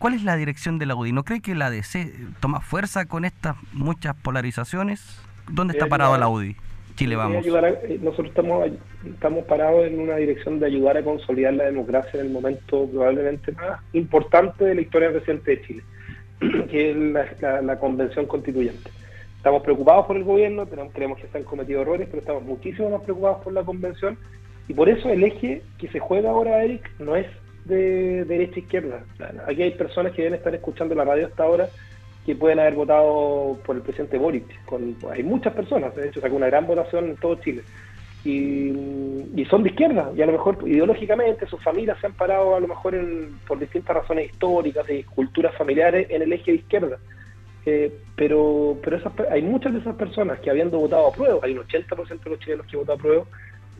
¿cuál 0.00 0.14
es 0.14 0.24
la 0.24 0.34
dirección 0.34 0.80
de 0.80 0.86
la 0.86 0.96
UDI? 0.96 1.12
¿No 1.12 1.22
cree 1.22 1.40
que 1.40 1.54
la 1.54 1.70
DC 1.70 2.12
toma 2.40 2.58
fuerza 2.60 3.04
con 3.04 3.24
estas 3.24 3.54
muchas 3.72 4.16
polarizaciones? 4.16 5.20
¿Dónde 5.48 5.74
está 5.74 5.86
parado 5.86 6.18
la 6.18 6.28
UDI? 6.28 6.56
Chile 6.96 7.14
vamos. 7.14 7.46
Nosotros 7.46 8.26
estamos, 8.26 8.64
estamos 9.04 9.44
parados 9.44 9.86
en 9.86 9.98
una 9.98 10.16
dirección 10.16 10.60
de 10.60 10.66
ayudar 10.66 10.98
a 10.98 11.02
consolidar 11.02 11.54
la 11.54 11.64
democracia 11.64 12.20
en 12.20 12.26
el 12.26 12.32
momento 12.32 12.86
probablemente 12.86 13.52
más 13.52 13.80
importante 13.92 14.64
de 14.64 14.74
la 14.74 14.80
historia 14.80 15.10
reciente 15.10 15.52
de 15.52 15.62
Chile, 15.62 15.82
que 16.70 16.90
es 16.90 16.96
la, 17.40 17.78
convención 17.78 18.26
constituyente. 18.26 18.90
Estamos 19.36 19.62
preocupados 19.62 20.06
por 20.06 20.16
el 20.16 20.24
gobierno, 20.24 20.66
creemos 20.92 21.18
que 21.18 21.28
se 21.28 21.38
han 21.38 21.44
cometido 21.44 21.80
errores, 21.80 22.08
pero 22.10 22.20
estamos 22.20 22.42
muchísimo 22.42 22.90
más 22.90 23.02
preocupados 23.02 23.42
por 23.42 23.52
la 23.54 23.62
convención 23.62 24.18
y 24.68 24.74
por 24.74 24.88
eso 24.88 25.08
el 25.08 25.24
eje 25.24 25.62
que 25.78 25.88
se 25.88 25.98
juega 25.98 26.30
ahora, 26.30 26.62
Eric, 26.62 26.90
no 26.98 27.16
es 27.16 27.26
de 27.64 28.24
derecha 28.24 28.56
a 28.56 28.58
izquierda. 28.58 29.04
Aquí 29.46 29.62
hay 29.62 29.72
personas 29.72 30.12
que 30.12 30.22
deben 30.22 30.38
estar 30.38 30.54
escuchando 30.54 30.94
la 30.94 31.04
radio 31.04 31.26
hasta 31.26 31.44
ahora 31.44 31.68
que 32.26 32.34
pueden 32.34 32.58
haber 32.58 32.74
votado 32.74 33.58
por 33.64 33.76
el 33.76 33.82
presidente 33.82 34.18
Boric. 34.18 34.64
Con, 34.66 34.96
hay 35.10 35.22
muchas 35.22 35.54
personas, 35.54 35.94
de 35.96 36.08
hecho, 36.08 36.20
sacó 36.20 36.36
una 36.36 36.46
gran 36.46 36.66
votación 36.66 37.06
en 37.06 37.16
todo 37.16 37.36
Chile. 37.36 37.62
Y, 38.24 38.72
son 39.48 39.62
de 39.64 39.70
izquierda, 39.70 40.12
y 40.14 40.22
a 40.22 40.26
lo 40.26 40.32
mejor 40.32 40.58
ideológicamente 40.64 41.46
sus 41.46 41.60
familias 41.62 41.98
se 42.00 42.06
han 42.06 42.12
parado 42.12 42.54
a 42.54 42.60
lo 42.60 42.68
mejor 42.68 42.94
por 43.48 43.58
distintas 43.58 43.96
razones 43.96 44.30
históricas 44.30 44.88
y 44.88 45.02
culturas 45.02 45.56
familiares 45.56 46.06
en 46.10 46.22
el 46.22 46.32
eje 46.32 46.52
de 46.52 46.58
izquierda. 46.58 46.98
Eh, 47.66 47.92
pero 48.16 48.78
pero 48.82 48.96
esas, 48.96 49.12
hay 49.30 49.42
muchas 49.42 49.72
de 49.72 49.80
esas 49.80 49.96
personas 49.96 50.38
que 50.40 50.50
habiendo 50.50 50.78
votado 50.78 51.08
a 51.08 51.12
prueba, 51.12 51.40
hay 51.42 51.52
un 51.52 51.64
80% 51.66 52.22
de 52.22 52.30
los 52.30 52.38
chilenos 52.38 52.66
que 52.66 52.76
votado 52.76 52.98
a 52.98 53.02
prueba, 53.02 53.24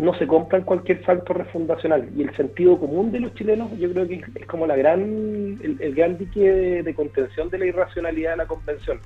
no 0.01 0.15
se 0.15 0.27
compran 0.27 0.63
cualquier 0.63 1.03
factor 1.03 1.37
refundacional. 1.37 2.09
Y 2.17 2.23
el 2.23 2.35
sentido 2.35 2.79
común 2.79 3.13
de 3.13 3.21
los 3.21 3.35
chilenos, 3.35 3.71
yo 3.79 3.93
creo 3.93 4.09
que 4.09 4.25
es 4.35 4.47
como 4.47 4.67
la 4.67 4.77
gran, 4.77 5.59
el, 5.63 5.95
gran 5.95 6.17
dique 6.17 6.41
de, 6.83 6.95
contención 6.95 7.51
de 7.51 7.59
la 7.59 7.67
irracionalidad 7.67 8.33
de 8.33 8.37
la 8.39 8.47
convención. 8.47 8.99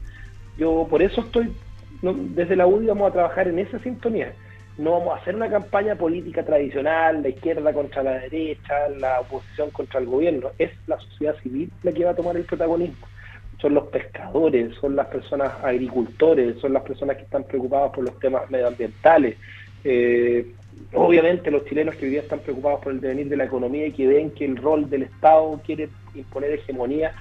Yo 0.57 0.87
por 0.89 1.03
eso 1.03 1.23
estoy, 1.23 1.53
desde 2.03 2.57
la 2.57 2.67
UDI 2.67 2.87
vamos 2.87 3.11
a 3.11 3.13
trabajar 3.13 3.49
en 3.49 3.59
esa 3.59 3.79
sintonía. 3.81 4.33
No 4.77 4.93
vamos 4.93 5.15
a 5.15 5.21
hacer 5.21 5.37
una 5.37 5.49
campaña 5.49 5.95
política 5.95 6.45
tradicional, 6.45 7.23
la 7.23 7.29
izquierda 7.29 7.73
contra 7.73 8.03
la 8.03 8.19
derecha, 8.19 8.89
la 8.99 9.21
oposición 9.21 9.71
contra 9.71 10.01
el 10.01 10.07
gobierno. 10.07 10.51
Es 10.59 10.71
la 10.87 10.99
sociedad 10.99 11.37
civil 11.43 11.71
la 11.83 11.93
que 11.93 12.05
va 12.05 12.11
a 12.11 12.17
tomar 12.17 12.37
el 12.37 12.45
protagonismo. 12.45 13.07
Son 13.61 13.73
los 13.73 13.87
pescadores, 13.89 14.75
son 14.81 14.97
las 14.97 15.07
personas 15.07 15.53
agricultores, 15.63 16.59
son 16.61 16.73
las 16.73 16.83
personas 16.83 17.17
que 17.17 17.23
están 17.23 17.45
preocupadas 17.45 17.93
por 17.93 18.05
los 18.05 18.19
temas 18.19 18.51
medioambientales. 18.51 19.37
Eh, 19.85 20.53
obviamente 20.93 21.51
los 21.51 21.65
chilenos 21.67 21.95
que 21.95 22.07
hoy 22.07 22.17
están 22.17 22.41
preocupados 22.41 22.81
por 22.81 22.93
el 22.93 23.01
devenir 23.01 23.29
de 23.29 23.37
la 23.37 23.45
economía 23.45 23.87
y 23.87 23.93
que 23.93 24.09
ven 24.09 24.31
que 24.33 24.45
el 24.45 24.57
rol 24.57 24.91
del 24.91 25.05
Estado 25.05 25.61
quiere 25.65 25.89
imponer 26.15 26.53
hegemonía 26.53 27.13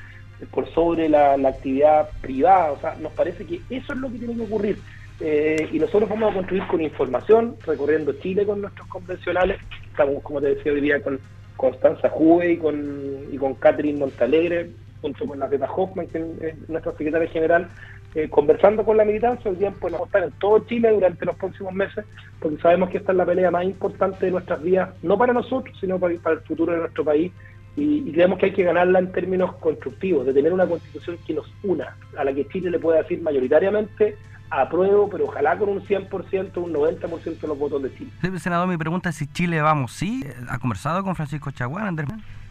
por 0.52 0.68
sobre 0.74 1.10
la, 1.10 1.34
actividad 1.34 2.10
privada. 2.22 2.72
O 2.72 2.80
sea, 2.80 2.96
nos 2.96 3.12
parece 3.14 3.46
que 3.46 3.62
eso 3.70 3.94
es 3.94 4.00
lo 4.00 4.12
que 4.12 4.18
tiene 4.18 4.36
que 4.36 4.42
ocurrir. 4.42 4.78
Eh, 5.20 5.70
y 5.72 5.80
nosotros 5.80 6.10
vamos 6.10 6.32
a 6.32 6.34
construir 6.34 6.68
con 6.68 6.82
información, 6.82 7.56
recorriendo 7.66 8.14
Chile 8.14 8.46
con 8.46 8.62
nuestros 8.62 8.88
convencionales. 8.88 9.60
Estamos, 9.90 10.22
como 10.24 10.42
te 10.42 10.56
decía 10.56 10.72
hoy 10.74 10.82
día, 10.82 11.02
con 11.02 11.20
Constanza 11.56 12.10
Juve 12.10 12.54
y 12.54 12.58
con, 12.58 13.28
y 13.32 13.38
con 13.38 13.54
Catherine 13.56 14.00
Montalegre, 14.00 14.72
junto 15.02 15.26
con 15.26 15.40
la 15.40 15.50
Teta 15.50 15.70
Hoffman, 15.72 16.08
que 16.08 16.18
es 16.42 16.70
nuestra 16.70 16.92
secretaria 16.94 17.30
general, 17.30 17.70
eh, 18.16 18.30
conversando 18.30 18.86
con 18.86 18.96
la 18.96 19.06
militancia, 19.06 19.50
hoy 19.50 19.58
día 19.58 19.72
podemos 19.72 20.06
estar 20.06 20.24
en 20.24 20.32
todo 20.34 20.60
Chile 20.60 20.92
durante 20.92 21.26
los 21.26 21.36
próximos 21.36 21.74
meses, 21.74 22.06
porque 22.40 22.62
sabemos 22.62 22.90
que 22.90 23.00
esta 23.00 23.12
es 23.12 23.18
la 23.18 23.26
pelea 23.26 23.50
más 23.50 23.66
importante 23.66 24.28
de 24.28 24.32
nuestras 24.32 24.62
vidas, 24.62 24.90
no 25.02 25.18
para 25.18 25.34
nosotros, 25.34 25.76
sino 25.80 26.00
para, 26.00 26.14
el 26.14 26.40
futuro 26.42 26.74
de 26.74 26.80
nuestro 26.80 27.04
país, 27.04 27.32
y, 27.76 28.12
creemos 28.12 28.38
que 28.38 28.46
hay 28.48 28.54
que 28.54 28.64
ganarla 28.64 29.00
en 29.00 29.12
términos 29.12 29.56
constructivos, 29.56 30.28
de 30.28 30.34
tener 30.34 30.54
una 30.54 30.68
constitución 30.68 31.18
que 31.26 31.34
nos 31.34 31.52
una, 31.64 31.98
a 32.16 32.24
la 32.24 32.34
que 32.34 32.48
Chile 32.50 32.70
le 32.70 32.78
pueda 32.78 33.02
decir 33.02 33.20
mayoritariamente 33.20 34.16
apruebo, 34.50 35.10
pero 35.10 35.26
ojalá 35.26 35.58
con 35.58 35.70
un 35.70 35.82
100%, 35.82 36.58
un 36.58 36.74
90% 36.74 37.40
de 37.40 37.48
los 37.48 37.58
votos 37.58 37.84
de 37.84 37.96
Chile. 37.96 38.40
senador, 38.40 38.68
mi 38.68 38.78
pregunta 38.78 39.10
es 39.10 39.16
si 39.16 39.28
Chile 39.28 39.62
vamos, 39.62 39.94
¿sí? 39.94 40.24
¿Ha 40.50 40.60
conversado 40.60 41.04
con 41.04 41.16
Francisco 41.16 41.52
Chaguán, 41.52 41.88
Andrés? 41.88 42.10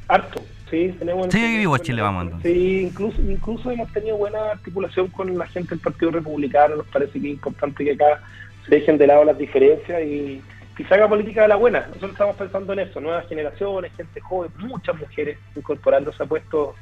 Harto, 0.08 0.42
sí, 0.70 0.94
tenemos... 0.98 1.28
Sí, 1.30 1.58
vivo 1.58 1.78
Chile 1.78 2.02
vamos 2.02 2.24
entonces. 2.24 2.52
Sí, 2.52 2.82
incluso, 2.82 3.22
incluso 3.22 3.70
hemos 3.70 3.90
tenido 3.92 4.16
buena 4.16 4.50
articulación 4.50 5.08
con 5.08 5.36
la 5.38 5.46
gente 5.46 5.70
del 5.70 5.80
Partido 5.80 6.10
Republicano, 6.10 6.76
nos 6.76 6.86
parece 6.88 7.12
que 7.12 7.28
es 7.28 7.34
importante 7.34 7.84
que 7.84 7.92
acá 7.92 8.20
se 8.66 8.74
dejen 8.74 8.98
de 8.98 9.06
lado 9.06 9.24
las 9.24 9.38
diferencias 9.38 10.02
y, 10.02 10.42
y 10.78 10.84
se 10.84 10.94
haga 10.94 11.08
política 11.08 11.42
de 11.42 11.48
la 11.48 11.56
buena. 11.56 11.86
Nosotros 11.86 12.12
estamos 12.12 12.36
pensando 12.36 12.72
en 12.72 12.80
eso, 12.80 13.00
nuevas 13.00 13.28
generaciones, 13.28 13.92
gente 13.96 14.20
joven, 14.20 14.50
muchas 14.58 14.98
mujeres 14.98 15.38
incorporándose 15.54 16.22
a 16.22 16.26
puestos 16.26 16.74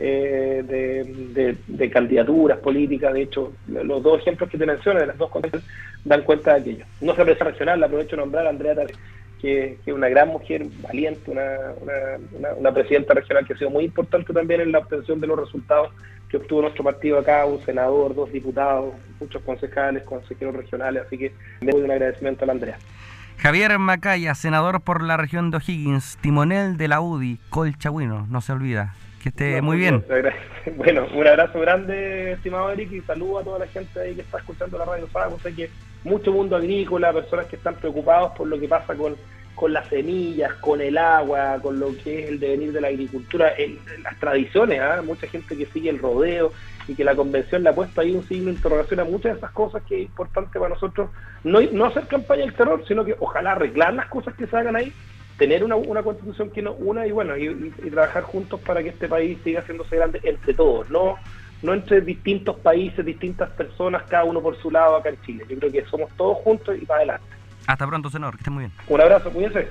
eh, 0.00 1.56
de, 1.66 1.90
candidaturas 1.90 2.58
políticas. 2.58 3.12
De 3.12 3.22
hecho, 3.22 3.52
los 3.66 4.02
dos 4.02 4.20
ejemplos 4.20 4.48
que 4.48 4.58
te 4.58 4.66
mencioné, 4.66 5.00
de 5.00 5.06
las 5.06 5.18
dos 5.18 5.30
cosas, 5.30 5.62
dan 6.04 6.22
cuenta 6.22 6.54
de 6.54 6.60
aquello. 6.60 6.84
No 7.00 7.14
se 7.14 7.22
aprecia 7.22 7.44
regional, 7.44 7.80
la 7.80 7.86
aprovecho 7.86 8.16
de 8.16 8.22
nombrar 8.22 8.46
a 8.46 8.50
Andrea 8.50 8.74
que, 9.40 9.78
es 9.84 9.92
una 9.92 10.08
gran 10.08 10.28
mujer, 10.28 10.66
valiente, 10.82 11.30
una, 11.30 12.52
una, 12.58 12.72
presidenta 12.72 13.14
regional 13.14 13.46
que 13.46 13.54
ha 13.54 13.58
sido 13.58 13.70
muy 13.70 13.84
importante 13.84 14.32
también 14.32 14.60
en 14.60 14.72
la 14.72 14.78
obtención 14.80 15.20
de 15.20 15.26
los 15.26 15.38
resultados 15.38 15.90
que 16.28 16.36
obtuvo 16.36 16.62
nuestro 16.62 16.84
partido 16.84 17.18
acá, 17.18 17.46
un 17.46 17.64
senador, 17.64 18.14
dos 18.14 18.30
diputados, 18.30 18.94
muchos 19.18 19.42
concejales, 19.42 20.02
consejeros 20.02 20.54
regionales, 20.54 21.04
así 21.06 21.16
que 21.16 21.32
me 21.60 21.72
doy 21.72 21.82
un 21.82 21.90
agradecimiento 21.90 22.44
a 22.44 22.46
la 22.48 22.52
Andrea. 22.52 22.78
Javier 23.38 23.78
Macaya, 23.78 24.34
senador 24.34 24.80
por 24.80 25.02
la 25.02 25.16
región 25.16 25.50
de 25.50 25.58
O'Higgins, 25.58 26.18
timonel 26.20 26.76
de 26.76 26.88
la 26.88 27.00
UDI, 27.00 27.38
Colchagüino, 27.48 28.26
no 28.28 28.40
se 28.40 28.52
olvida. 28.52 28.94
Que 29.22 29.30
esté 29.30 29.60
muy 29.60 29.76
bien. 29.76 30.04
bueno, 30.76 31.06
un 31.14 31.26
abrazo 31.26 31.60
grande, 31.60 32.32
estimado 32.32 32.70
Eric, 32.70 32.92
y 32.92 33.00
saludo 33.00 33.38
a 33.38 33.44
toda 33.44 33.58
la 33.60 33.66
gente 33.66 34.00
ahí 34.00 34.14
que 34.14 34.20
está 34.20 34.38
escuchando 34.38 34.78
la 34.78 34.84
radio 34.84 35.08
Sago. 35.08 35.38
Sé 35.40 35.54
que 35.54 35.70
mucho 36.04 36.32
mundo 36.32 36.56
agrícola, 36.56 37.12
personas 37.12 37.46
que 37.46 37.56
están 37.56 37.74
preocupados 37.74 38.32
por 38.36 38.46
lo 38.46 38.58
que 38.58 38.68
pasa 38.68 38.94
con, 38.94 39.16
con 39.54 39.72
las 39.72 39.88
semillas, 39.88 40.52
con 40.54 40.80
el 40.80 40.96
agua, 40.96 41.58
con 41.60 41.80
lo 41.80 41.88
que 42.02 42.20
es 42.20 42.28
el 42.28 42.38
devenir 42.38 42.72
de 42.72 42.80
la 42.80 42.88
agricultura, 42.88 43.52
las 44.02 44.18
tradiciones, 44.20 44.80
¿ah? 44.80 45.02
mucha 45.04 45.26
gente 45.26 45.56
que 45.56 45.66
sigue 45.66 45.90
el 45.90 45.98
rodeo 45.98 46.52
y 46.86 46.94
que 46.94 47.04
la 47.04 47.16
convención 47.16 47.64
le 47.64 47.70
ha 47.70 47.74
puesto 47.74 48.00
ahí 48.00 48.12
un 48.12 48.26
signo 48.26 48.46
de 48.46 48.52
interrogación 48.52 49.00
a 49.00 49.04
muchas 49.04 49.32
de 49.32 49.38
esas 49.38 49.50
cosas 49.50 49.82
que 49.82 49.96
es 49.96 50.02
importante 50.02 50.58
para 50.58 50.70
nosotros 50.70 51.10
no, 51.44 51.60
no 51.60 51.84
hacer 51.84 52.06
campaña 52.06 52.42
del 52.42 52.54
terror, 52.54 52.82
sino 52.86 53.04
que 53.04 53.16
ojalá 53.18 53.52
arreglar 53.52 53.94
las 53.94 54.06
cosas 54.06 54.34
que 54.34 54.46
se 54.46 54.56
hagan 54.56 54.76
ahí 54.76 54.92
tener 55.38 55.64
una, 55.64 55.76
una 55.76 56.02
constitución 56.02 56.50
que 56.50 56.60
no 56.60 56.72
una 56.72 57.06
y 57.06 57.12
bueno 57.12 57.36
y, 57.36 57.70
trabajar 57.90 58.24
juntos 58.24 58.60
para 58.60 58.82
que 58.82 58.90
este 58.90 59.08
país 59.08 59.38
siga 59.44 59.60
haciéndose 59.60 59.96
grande 59.96 60.20
entre 60.24 60.52
todos 60.52 60.90
no 60.90 61.16
no 61.62 61.74
entre 61.74 62.00
distintos 62.00 62.56
países 62.56 63.04
distintas 63.06 63.48
personas 63.50 64.02
cada 64.08 64.24
uno 64.24 64.42
por 64.42 64.56
su 64.60 64.70
lado 64.70 64.96
acá 64.96 65.08
en 65.08 65.20
Chile. 65.22 65.44
Yo 65.48 65.58
creo 65.58 65.72
que 65.72 65.84
somos 65.86 66.10
todos 66.16 66.38
juntos 66.38 66.76
y 66.80 66.86
para 66.86 66.98
adelante. 66.98 67.26
Hasta 67.66 67.86
pronto 67.86 68.10
senador 68.10 68.34
que 68.36 68.42
esté 68.42 68.50
muy 68.50 68.64
bien. 68.64 68.72
Un 68.86 69.00
abrazo 69.00 69.30
cuídense 69.30 69.68